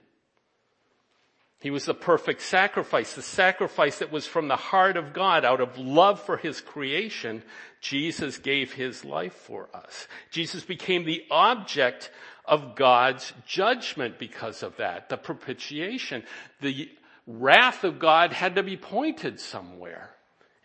He 1.62 1.71
was 1.71 1.85
the 1.85 1.93
perfect 1.93 2.41
sacrifice, 2.41 3.13
the 3.13 3.21
sacrifice 3.21 3.99
that 3.99 4.12
was 4.12 4.25
from 4.25 4.47
the 4.47 4.55
heart 4.55 4.95
of 4.95 5.13
God 5.13 5.43
out 5.43 5.59
of 5.59 5.77
love 5.77 6.21
for 6.21 6.38
his 6.38 6.62
creation. 6.62 7.43
Jesus 7.81 8.38
gave 8.38 8.73
his 8.73 9.03
life 9.03 9.33
for 9.33 9.67
us. 9.73 10.07
Jesus 10.31 10.63
became 10.63 11.03
the 11.03 11.25
object 11.29 12.12
of 12.49 12.75
God's 12.75 13.31
judgment 13.45 14.17
because 14.17 14.63
of 14.63 14.77
that. 14.77 15.07
The 15.07 15.17
propitiation, 15.17 16.23
the 16.62 16.89
wrath 17.27 17.83
of 17.83 17.99
God 17.99 18.33
had 18.33 18.55
to 18.55 18.63
be 18.63 18.75
pointed 18.75 19.39
somewhere. 19.39 20.09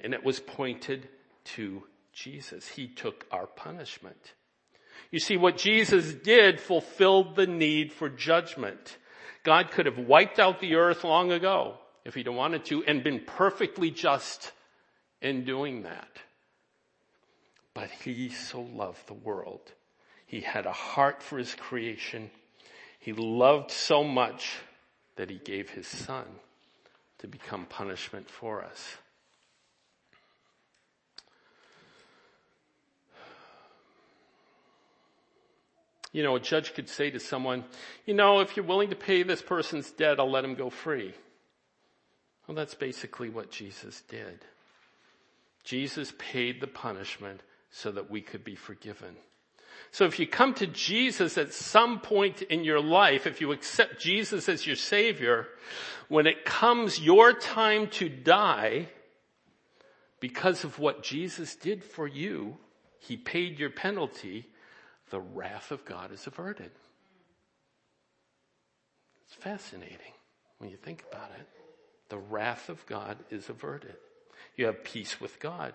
And 0.01 0.15
it 0.15 0.25
was 0.25 0.41
pointed 0.41 1.09
to 1.45 1.85
Jesus. 2.13 2.67
He 2.67 2.89
took 2.89 3.27
our 3.31 3.47
punishment. 3.47 4.33
You 5.11 5.21
see, 5.21 5.37
what 5.37 5.59
Jesus 5.59 6.15
did 6.15 6.59
fulfilled 6.59 7.37
the 7.37 7.47
need 7.47 7.93
for 7.93 8.09
judgment. 8.09 8.97
God 9.45 9.71
could 9.71 9.87
have 9.87 9.99
wiped 9.99 10.39
out 10.39 10.61
the 10.61 10.77
earth 10.77 11.05
long 11.05 11.33
ago 11.33 11.77
if 12.05 12.15
he'd 12.15 12.29
wanted 12.29 12.65
to 12.67 12.83
and 12.85 13.05
been 13.05 13.21
perfectly 13.27 13.91
just 13.91 14.53
in 15.21 15.45
doing 15.45 15.83
that. 15.83 16.09
But 17.75 17.91
he 17.91 18.31
so 18.31 18.63
loved 18.63 19.07
the 19.07 19.15
world 19.15 19.73
he 20.27 20.41
had 20.41 20.67
a 20.67 20.73
heart 20.73 21.23
for 21.23 21.39
his 21.39 21.55
creation. 21.55 22.31
He 22.99 23.13
loved 23.13 23.71
so 23.71 24.03
much 24.03 24.57
that 25.17 25.31
he 25.31 25.39
gave 25.39 25.71
his 25.71 25.87
son 25.87 26.25
to 27.19 27.27
become 27.27 27.67
punishment 27.67 28.29
for 28.31 28.63
us. 28.65 28.97
You 36.13 36.23
know, 36.23 36.37
a 36.37 36.41
judge 36.41 36.75
could 36.75 36.89
say 36.89 37.11
to 37.11 37.19
someone, 37.19 37.65
you 38.07 38.15
know, 38.15 38.39
if 38.41 38.57
you're 38.57 38.65
willing 38.65 38.91
to 38.91 38.97
pay 38.97 39.25
this 39.25 39.43
person's 39.43 39.91
debt, 39.91 40.21
I'll 40.21 40.31
let 40.31 40.45
him 40.45 40.55
go 40.55 40.71
free. 40.71 41.13
Well, 42.47 42.55
that's 42.55 42.75
basically 42.75 43.31
what 43.31 43.51
Jesus 43.51 44.03
did. 44.09 44.45
Jesus 45.65 46.13
paid 46.17 46.61
the 46.61 46.69
punishment 46.69 47.41
so 47.71 47.91
that 47.91 48.11
we 48.11 48.21
could 48.21 48.45
be 48.45 48.55
forgiven. 48.55 49.17
So 49.91 50.05
if 50.05 50.19
you 50.19 50.27
come 50.27 50.55
to 50.55 50.67
Jesus 50.67 51.39
at 51.39 51.53
some 51.53 52.01
point 52.01 52.43
in 52.43 52.65
your 52.65 52.81
life, 52.81 53.27
if 53.27 53.41
you 53.41 53.53
accept 53.53 54.01
Jesus 54.01 54.49
as 54.49 54.67
your 54.67 54.77
savior, 54.77 55.49
when 56.09 56.27
it 56.27 56.45
comes 56.45 57.01
your 57.01 57.33
time 57.33 57.89
to 57.89 58.09
die, 58.09 58.89
because 60.21 60.65
of 60.65 60.79
what 60.79 61.03
Jesus 61.03 61.55
did 61.55 61.85
for 61.85 62.07
you, 62.07 62.57
he 62.99 63.17
paid 63.17 63.59
your 63.59 63.71
penalty, 63.71 64.47
the 65.11 65.21
wrath 65.21 65.71
of 65.71 65.85
God 65.85 66.13
is 66.13 66.27
averted. 66.27 66.71
It's 69.27 69.35
fascinating 69.35 70.13
when 70.59 70.71
you 70.71 70.77
think 70.77 71.05
about 71.11 71.31
it. 71.39 71.47
The 72.09 72.19
wrath 72.19 72.69
of 72.69 72.85
God 72.87 73.19
is 73.31 73.49
averted. 73.49 73.97
You 74.57 74.67
have 74.67 74.85
peace 74.85 75.21
with 75.21 75.39
God. 75.41 75.75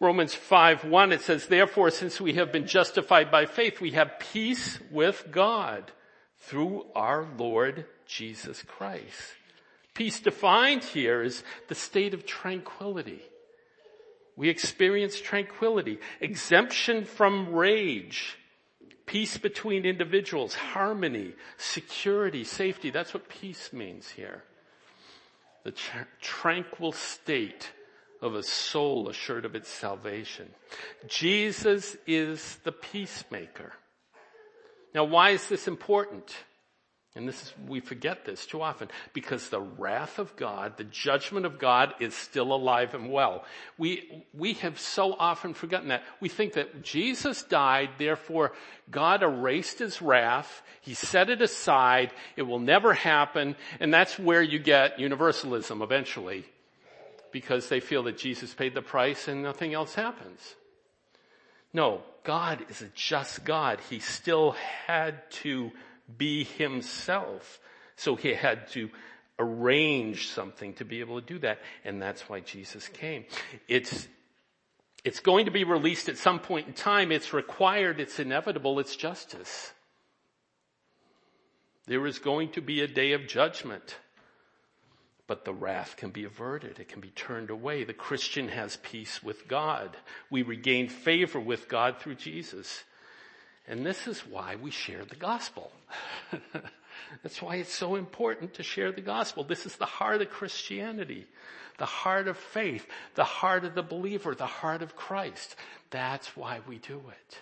Romans 0.00 0.34
5, 0.34 0.84
1, 0.84 1.12
it 1.12 1.20
says, 1.20 1.46
therefore, 1.46 1.90
since 1.90 2.20
we 2.20 2.32
have 2.34 2.50
been 2.50 2.66
justified 2.66 3.30
by 3.30 3.44
faith, 3.46 3.80
we 3.80 3.90
have 3.92 4.18
peace 4.32 4.78
with 4.90 5.26
God 5.30 5.92
through 6.38 6.86
our 6.94 7.28
Lord 7.36 7.84
Jesus 8.06 8.62
Christ. 8.62 9.34
Peace 9.92 10.20
defined 10.20 10.84
here 10.84 11.22
is 11.22 11.44
the 11.68 11.74
state 11.74 12.14
of 12.14 12.24
tranquility. 12.24 13.20
We 14.36 14.48
experience 14.48 15.20
tranquility, 15.20 15.98
exemption 16.20 17.04
from 17.04 17.54
rage, 17.54 18.38
Peace 19.10 19.38
between 19.38 19.86
individuals, 19.86 20.54
harmony, 20.54 21.32
security, 21.56 22.44
safety. 22.44 22.90
That's 22.90 23.12
what 23.12 23.28
peace 23.28 23.72
means 23.72 24.08
here. 24.08 24.44
The 25.64 25.72
tra- 25.72 26.06
tranquil 26.20 26.92
state 26.92 27.72
of 28.22 28.34
a 28.34 28.42
soul 28.42 29.08
assured 29.08 29.44
of 29.44 29.54
its 29.54 29.68
salvation. 29.68 30.48
Jesus 31.06 31.96
is 32.06 32.58
the 32.64 32.72
peacemaker. 32.72 33.72
Now 34.94 35.04
why 35.04 35.30
is 35.30 35.48
this 35.48 35.68
important? 35.68 36.34
And 37.16 37.26
this 37.26 37.42
is, 37.42 37.54
we 37.66 37.80
forget 37.80 38.24
this 38.24 38.46
too 38.46 38.62
often 38.62 38.88
because 39.12 39.48
the 39.48 39.60
wrath 39.60 40.20
of 40.20 40.36
God, 40.36 40.76
the 40.76 40.84
judgment 40.84 41.44
of 41.44 41.58
God 41.58 41.92
is 41.98 42.14
still 42.14 42.52
alive 42.52 42.94
and 42.94 43.10
well. 43.10 43.44
We, 43.78 44.24
we 44.32 44.52
have 44.54 44.78
so 44.78 45.14
often 45.14 45.52
forgotten 45.52 45.88
that. 45.88 46.04
We 46.20 46.28
think 46.28 46.52
that 46.52 46.82
Jesus 46.84 47.42
died, 47.42 47.90
therefore 47.98 48.52
God 48.92 49.24
erased 49.24 49.80
his 49.80 50.00
wrath. 50.00 50.62
He 50.82 50.94
set 50.94 51.30
it 51.30 51.42
aside. 51.42 52.12
It 52.36 52.42
will 52.42 52.60
never 52.60 52.92
happen. 52.92 53.56
And 53.80 53.92
that's 53.92 54.16
where 54.16 54.42
you 54.42 54.60
get 54.60 55.00
universalism 55.00 55.82
eventually 55.82 56.44
because 57.32 57.68
they 57.68 57.80
feel 57.80 58.02
that 58.04 58.18
Jesus 58.18 58.54
paid 58.54 58.74
the 58.74 58.82
price 58.82 59.28
and 59.28 59.42
nothing 59.42 59.74
else 59.74 59.94
happens. 59.94 60.56
No, 61.72 62.02
God 62.24 62.64
is 62.68 62.82
a 62.82 62.88
just 62.94 63.44
God. 63.44 63.78
He 63.88 64.00
still 64.00 64.56
had 64.86 65.30
to 65.42 65.70
be 66.16 66.44
himself. 66.44 67.60
So 67.96 68.16
he 68.16 68.34
had 68.34 68.68
to 68.68 68.90
arrange 69.38 70.28
something 70.28 70.74
to 70.74 70.84
be 70.84 71.00
able 71.00 71.20
to 71.20 71.26
do 71.26 71.38
that. 71.40 71.60
And 71.84 72.00
that's 72.00 72.28
why 72.28 72.40
Jesus 72.40 72.88
came. 72.88 73.24
It's, 73.68 74.08
it's 75.04 75.20
going 75.20 75.46
to 75.46 75.50
be 75.50 75.64
released 75.64 76.08
at 76.08 76.18
some 76.18 76.40
point 76.40 76.66
in 76.66 76.72
time. 76.74 77.12
It's 77.12 77.32
required. 77.32 78.00
It's 78.00 78.18
inevitable. 78.18 78.78
It's 78.80 78.96
justice. 78.96 79.72
There 81.86 82.06
is 82.06 82.18
going 82.18 82.52
to 82.52 82.60
be 82.60 82.82
a 82.82 82.86
day 82.86 83.12
of 83.12 83.26
judgment. 83.26 83.96
But 85.30 85.44
the 85.44 85.54
wrath 85.54 85.94
can 85.96 86.10
be 86.10 86.24
averted. 86.24 86.80
It 86.80 86.88
can 86.88 87.00
be 87.00 87.10
turned 87.10 87.50
away. 87.50 87.84
The 87.84 87.92
Christian 87.92 88.48
has 88.48 88.78
peace 88.78 89.22
with 89.22 89.46
God. 89.46 89.96
We 90.28 90.42
regain 90.42 90.88
favor 90.88 91.38
with 91.38 91.68
God 91.68 91.98
through 92.00 92.16
Jesus. 92.16 92.82
And 93.68 93.86
this 93.86 94.08
is 94.08 94.26
why 94.26 94.56
we 94.56 94.72
share 94.72 95.04
the 95.04 95.14
gospel. 95.14 95.70
That's 97.22 97.40
why 97.40 97.58
it's 97.58 97.72
so 97.72 97.94
important 97.94 98.54
to 98.54 98.64
share 98.64 98.90
the 98.90 99.02
gospel. 99.02 99.44
This 99.44 99.66
is 99.66 99.76
the 99.76 99.86
heart 99.86 100.20
of 100.20 100.30
Christianity, 100.30 101.28
the 101.78 101.86
heart 101.86 102.26
of 102.26 102.36
faith, 102.36 102.84
the 103.14 103.22
heart 103.22 103.64
of 103.64 103.76
the 103.76 103.84
believer, 103.84 104.34
the 104.34 104.46
heart 104.46 104.82
of 104.82 104.96
Christ. 104.96 105.54
That's 105.90 106.36
why 106.36 106.58
we 106.66 106.78
do 106.78 107.00
it. 107.08 107.38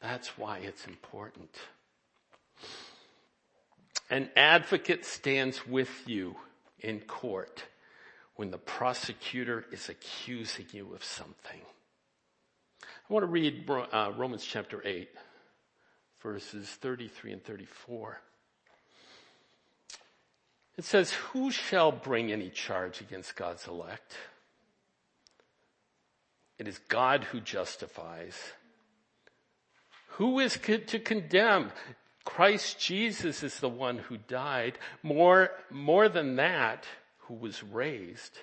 That's 0.00 0.38
why 0.38 0.58
it's 0.58 0.86
important. 0.86 1.50
An 4.10 4.30
advocate 4.36 5.04
stands 5.04 5.66
with 5.66 5.90
you 6.06 6.36
in 6.80 7.00
court 7.00 7.64
when 8.36 8.50
the 8.50 8.58
prosecutor 8.58 9.64
is 9.72 9.88
accusing 9.88 10.66
you 10.72 10.94
of 10.94 11.02
something. 11.02 11.60
I 12.82 13.12
want 13.12 13.24
to 13.24 13.28
read 13.28 13.68
uh, 13.68 14.12
Romans 14.16 14.44
chapter 14.44 14.80
8, 14.86 15.08
verses 16.22 16.68
33 16.68 17.32
and 17.32 17.44
34. 17.44 18.20
It 20.76 20.84
says, 20.84 21.12
Who 21.12 21.50
shall 21.50 21.90
bring 21.90 22.30
any 22.30 22.50
charge 22.50 23.00
against 23.00 23.34
God's 23.34 23.66
elect? 23.66 24.14
It 26.58 26.68
is 26.68 26.78
God 26.88 27.24
who 27.24 27.40
justifies. 27.40 28.36
Who 30.10 30.38
is 30.38 30.58
to 30.58 30.98
condemn? 30.98 31.72
Christ 32.38 32.78
Jesus 32.78 33.42
is 33.42 33.58
the 33.58 33.68
one 33.68 33.98
who 33.98 34.16
died. 34.16 34.78
More, 35.02 35.50
more 35.70 36.08
than 36.08 36.36
that, 36.36 36.84
who 37.22 37.34
was 37.34 37.64
raised, 37.64 38.38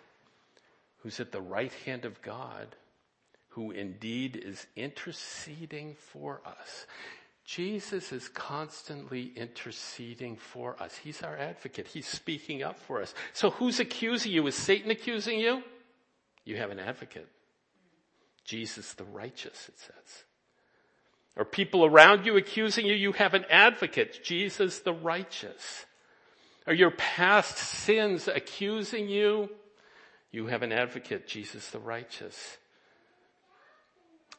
who's 0.97 1.21
at 1.21 1.31
the 1.31 1.39
right 1.39 1.71
hand 1.85 2.03
of 2.03 2.21
God, 2.21 2.75
who 3.51 3.71
indeed 3.71 4.35
is 4.35 4.67
interceding 4.75 5.95
for 6.11 6.41
us. 6.45 6.87
Jesus 7.45 8.11
is 8.11 8.27
constantly 8.27 9.31
interceding 9.33 10.35
for 10.35 10.75
us. 10.83 10.97
He's 10.97 11.23
our 11.23 11.37
advocate. 11.37 11.87
He's 11.87 12.05
speaking 12.05 12.63
up 12.63 12.77
for 12.77 13.01
us. 13.01 13.13
So 13.31 13.49
who's 13.49 13.79
accusing 13.79 14.33
you? 14.33 14.45
Is 14.47 14.55
Satan 14.55 14.91
accusing 14.91 15.39
you? 15.39 15.63
You 16.43 16.57
have 16.57 16.69
an 16.69 16.79
advocate. 16.79 17.29
Jesus 18.43 18.91
the 18.95 19.05
righteous, 19.05 19.69
it 19.69 19.79
says. 19.79 20.25
Are 21.37 21.45
people 21.45 21.85
around 21.85 22.25
you 22.25 22.37
accusing 22.37 22.85
you? 22.85 22.93
You 22.93 23.11
have 23.13 23.33
an 23.33 23.45
advocate, 23.49 24.23
Jesus 24.23 24.79
the 24.79 24.93
righteous. 24.93 25.85
Are 26.67 26.73
your 26.73 26.91
past 26.91 27.57
sins 27.57 28.27
accusing 28.27 29.09
you? 29.09 29.49
You 30.31 30.47
have 30.47 30.63
an 30.63 30.71
advocate, 30.71 31.27
Jesus 31.27 31.69
the 31.69 31.79
righteous. 31.79 32.57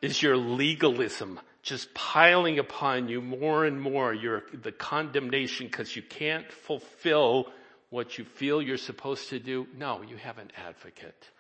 Is 0.03 0.23
your 0.23 0.37
legalism 0.37 1.41
just 1.63 1.93
piling 1.95 2.59
upon 2.59 3.09
you 3.09 3.21
more 3.21 3.65
and 3.65 3.81
more 3.81 4.13
your, 4.13 4.45
the 4.53 4.73
condemnation 4.73 5.67
because 5.67 5.97
you 5.97 6.03
can't 6.03 6.51
fulfill 6.51 7.53
what 7.91 8.19
you 8.19 8.25
feel 8.25 8.61
you're 8.61 8.77
supposed 8.77 9.31
to 9.31 9.39
do? 9.39 9.67
No, 9.77 10.03
you 10.03 10.17
have 10.17 10.39
an 10.39 10.51
advocate, 10.57 11.31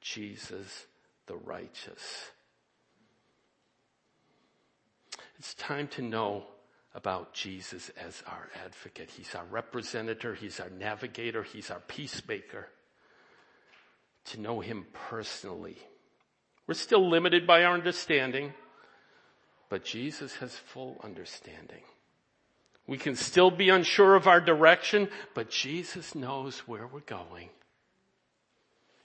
Jesus 0.00 0.86
the 1.26 1.36
righteous. 1.36 2.30
It's 5.46 5.54
time 5.54 5.86
to 5.90 6.02
know 6.02 6.42
about 6.92 7.32
Jesus 7.32 7.92
as 8.04 8.20
our 8.26 8.48
advocate. 8.64 9.10
He's 9.16 9.32
our 9.36 9.44
representative. 9.44 10.38
He's 10.38 10.58
our 10.58 10.70
navigator. 10.70 11.44
He's 11.44 11.70
our 11.70 11.78
peacemaker. 11.78 12.66
To 14.24 14.40
know 14.40 14.58
him 14.58 14.86
personally. 15.08 15.76
We're 16.66 16.74
still 16.74 17.08
limited 17.08 17.46
by 17.46 17.62
our 17.62 17.74
understanding, 17.74 18.54
but 19.68 19.84
Jesus 19.84 20.34
has 20.38 20.52
full 20.52 21.00
understanding. 21.04 21.84
We 22.88 22.98
can 22.98 23.14
still 23.14 23.52
be 23.52 23.68
unsure 23.68 24.16
of 24.16 24.26
our 24.26 24.40
direction, 24.40 25.08
but 25.32 25.48
Jesus 25.48 26.16
knows 26.16 26.58
where 26.66 26.88
we're 26.88 26.98
going. 26.98 27.50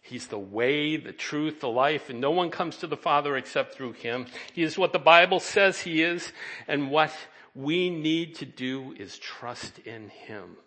He's 0.01 0.27
the 0.27 0.39
way, 0.39 0.97
the 0.97 1.13
truth, 1.13 1.59
the 1.61 1.69
life, 1.69 2.09
and 2.09 2.19
no 2.19 2.31
one 2.31 2.49
comes 2.49 2.77
to 2.77 2.87
the 2.87 2.97
Father 2.97 3.37
except 3.37 3.75
through 3.75 3.93
Him. 3.93 4.25
He 4.53 4.63
is 4.63 4.77
what 4.77 4.93
the 4.93 4.99
Bible 4.99 5.39
says 5.39 5.79
He 5.79 6.01
is, 6.01 6.33
and 6.67 6.89
what 6.89 7.11
we 7.53 7.89
need 7.89 8.35
to 8.35 8.45
do 8.45 8.95
is 8.97 9.19
trust 9.19 9.79
in 9.79 10.09
Him, 10.09 10.57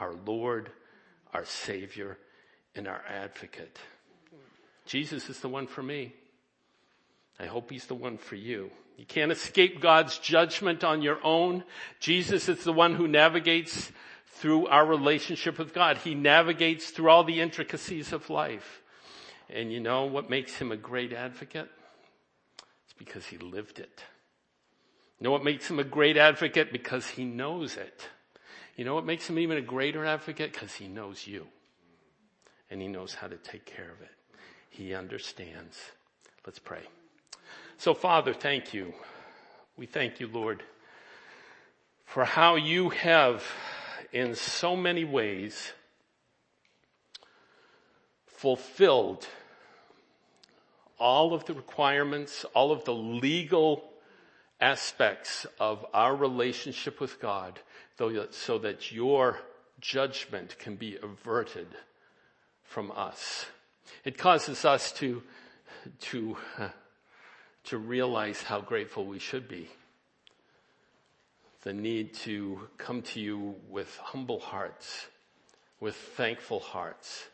our 0.00 0.14
Lord, 0.26 0.70
our 1.32 1.44
Savior, 1.44 2.18
and 2.74 2.88
our 2.88 3.02
advocate. 3.08 3.78
Jesus 4.86 5.28
is 5.28 5.40
the 5.40 5.48
one 5.48 5.66
for 5.66 5.82
me. 5.82 6.14
I 7.38 7.46
hope 7.46 7.70
He's 7.70 7.86
the 7.86 7.94
one 7.94 8.16
for 8.16 8.36
you. 8.36 8.70
You 8.96 9.04
can't 9.04 9.32
escape 9.32 9.80
God's 9.80 10.18
judgment 10.18 10.84
on 10.84 11.02
your 11.02 11.18
own. 11.24 11.64
Jesus 12.00 12.48
is 12.48 12.62
the 12.64 12.72
one 12.72 12.94
who 12.94 13.08
navigates 13.08 13.90
through 14.34 14.66
our 14.66 14.84
relationship 14.84 15.58
with 15.58 15.72
God. 15.72 15.98
He 15.98 16.14
navigates 16.14 16.90
through 16.90 17.08
all 17.08 17.24
the 17.24 17.40
intricacies 17.40 18.12
of 18.12 18.30
life. 18.30 18.82
And 19.48 19.72
you 19.72 19.80
know 19.80 20.04
what 20.06 20.28
makes 20.28 20.56
him 20.56 20.72
a 20.72 20.76
great 20.76 21.12
advocate? 21.12 21.70
It's 22.84 22.94
because 22.98 23.26
he 23.26 23.38
lived 23.38 23.78
it. 23.78 24.02
You 25.20 25.24
know 25.24 25.30
what 25.30 25.44
makes 25.44 25.70
him 25.70 25.78
a 25.78 25.84
great 25.84 26.16
advocate? 26.16 26.72
Because 26.72 27.06
he 27.06 27.24
knows 27.24 27.76
it. 27.76 28.08
You 28.76 28.84
know 28.84 28.94
what 28.94 29.06
makes 29.06 29.28
him 29.28 29.38
even 29.38 29.56
a 29.56 29.62
greater 29.62 30.04
advocate? 30.04 30.52
Because 30.52 30.74
he 30.74 30.88
knows 30.88 31.26
you. 31.26 31.46
And 32.70 32.82
he 32.82 32.88
knows 32.88 33.14
how 33.14 33.28
to 33.28 33.36
take 33.36 33.64
care 33.64 33.90
of 33.90 34.02
it. 34.02 34.10
He 34.68 34.94
understands. 34.94 35.78
Let's 36.44 36.58
pray. 36.58 36.82
So 37.78 37.94
Father, 37.94 38.34
thank 38.34 38.74
you. 38.74 38.94
We 39.76 39.86
thank 39.86 40.18
you, 40.18 40.26
Lord, 40.26 40.64
for 42.04 42.24
how 42.24 42.56
you 42.56 42.90
have 42.90 43.44
in 44.14 44.36
so 44.36 44.76
many 44.76 45.04
ways 45.04 45.72
fulfilled 48.26 49.26
all 51.00 51.34
of 51.34 51.44
the 51.46 51.52
requirements, 51.52 52.44
all 52.54 52.70
of 52.70 52.84
the 52.84 52.94
legal 52.94 53.82
aspects 54.60 55.46
of 55.58 55.84
our 55.92 56.14
relationship 56.14 57.00
with 57.00 57.20
God 57.20 57.58
so 58.30 58.58
that 58.58 58.92
your 58.92 59.40
judgment 59.80 60.60
can 60.60 60.76
be 60.76 60.96
averted 61.02 61.66
from 62.62 62.92
us. 62.92 63.46
It 64.04 64.16
causes 64.16 64.64
us 64.64 64.92
to, 64.92 65.24
to, 66.02 66.36
to 67.64 67.78
realize 67.78 68.42
how 68.42 68.60
grateful 68.60 69.06
we 69.06 69.18
should 69.18 69.48
be 69.48 69.68
the 71.64 71.72
need 71.72 72.12
to 72.12 72.60
come 72.76 73.02
to 73.02 73.20
you 73.20 73.56
with 73.70 73.96
humble 73.96 74.38
hearts, 74.38 75.06
with 75.80 75.96
thankful 75.96 76.60
hearts, 76.60 77.24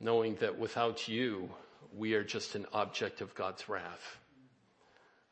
knowing 0.00 0.36
that 0.36 0.58
without 0.58 1.08
you, 1.08 1.50
we 1.96 2.14
are 2.14 2.24
just 2.24 2.54
an 2.54 2.64
object 2.72 3.20
of 3.20 3.34
God's 3.34 3.68
wrath. 3.68 4.18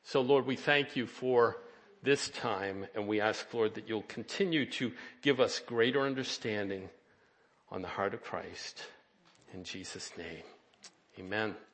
So 0.02 0.20
Lord, 0.20 0.46
we 0.46 0.56
thank 0.56 0.96
you 0.96 1.06
for 1.06 1.58
this 2.02 2.28
time 2.28 2.86
and 2.94 3.06
we 3.08 3.20
ask, 3.20 3.52
Lord, 3.54 3.74
that 3.74 3.88
you'll 3.88 4.02
continue 4.02 4.66
to 4.72 4.92
give 5.22 5.40
us 5.40 5.60
greater 5.60 6.02
understanding 6.02 6.88
on 7.70 7.82
the 7.82 7.88
heart 7.88 8.14
of 8.14 8.22
Christ. 8.22 8.82
In 9.52 9.64
Jesus' 9.64 10.10
name, 10.16 10.44
amen. 11.18 11.56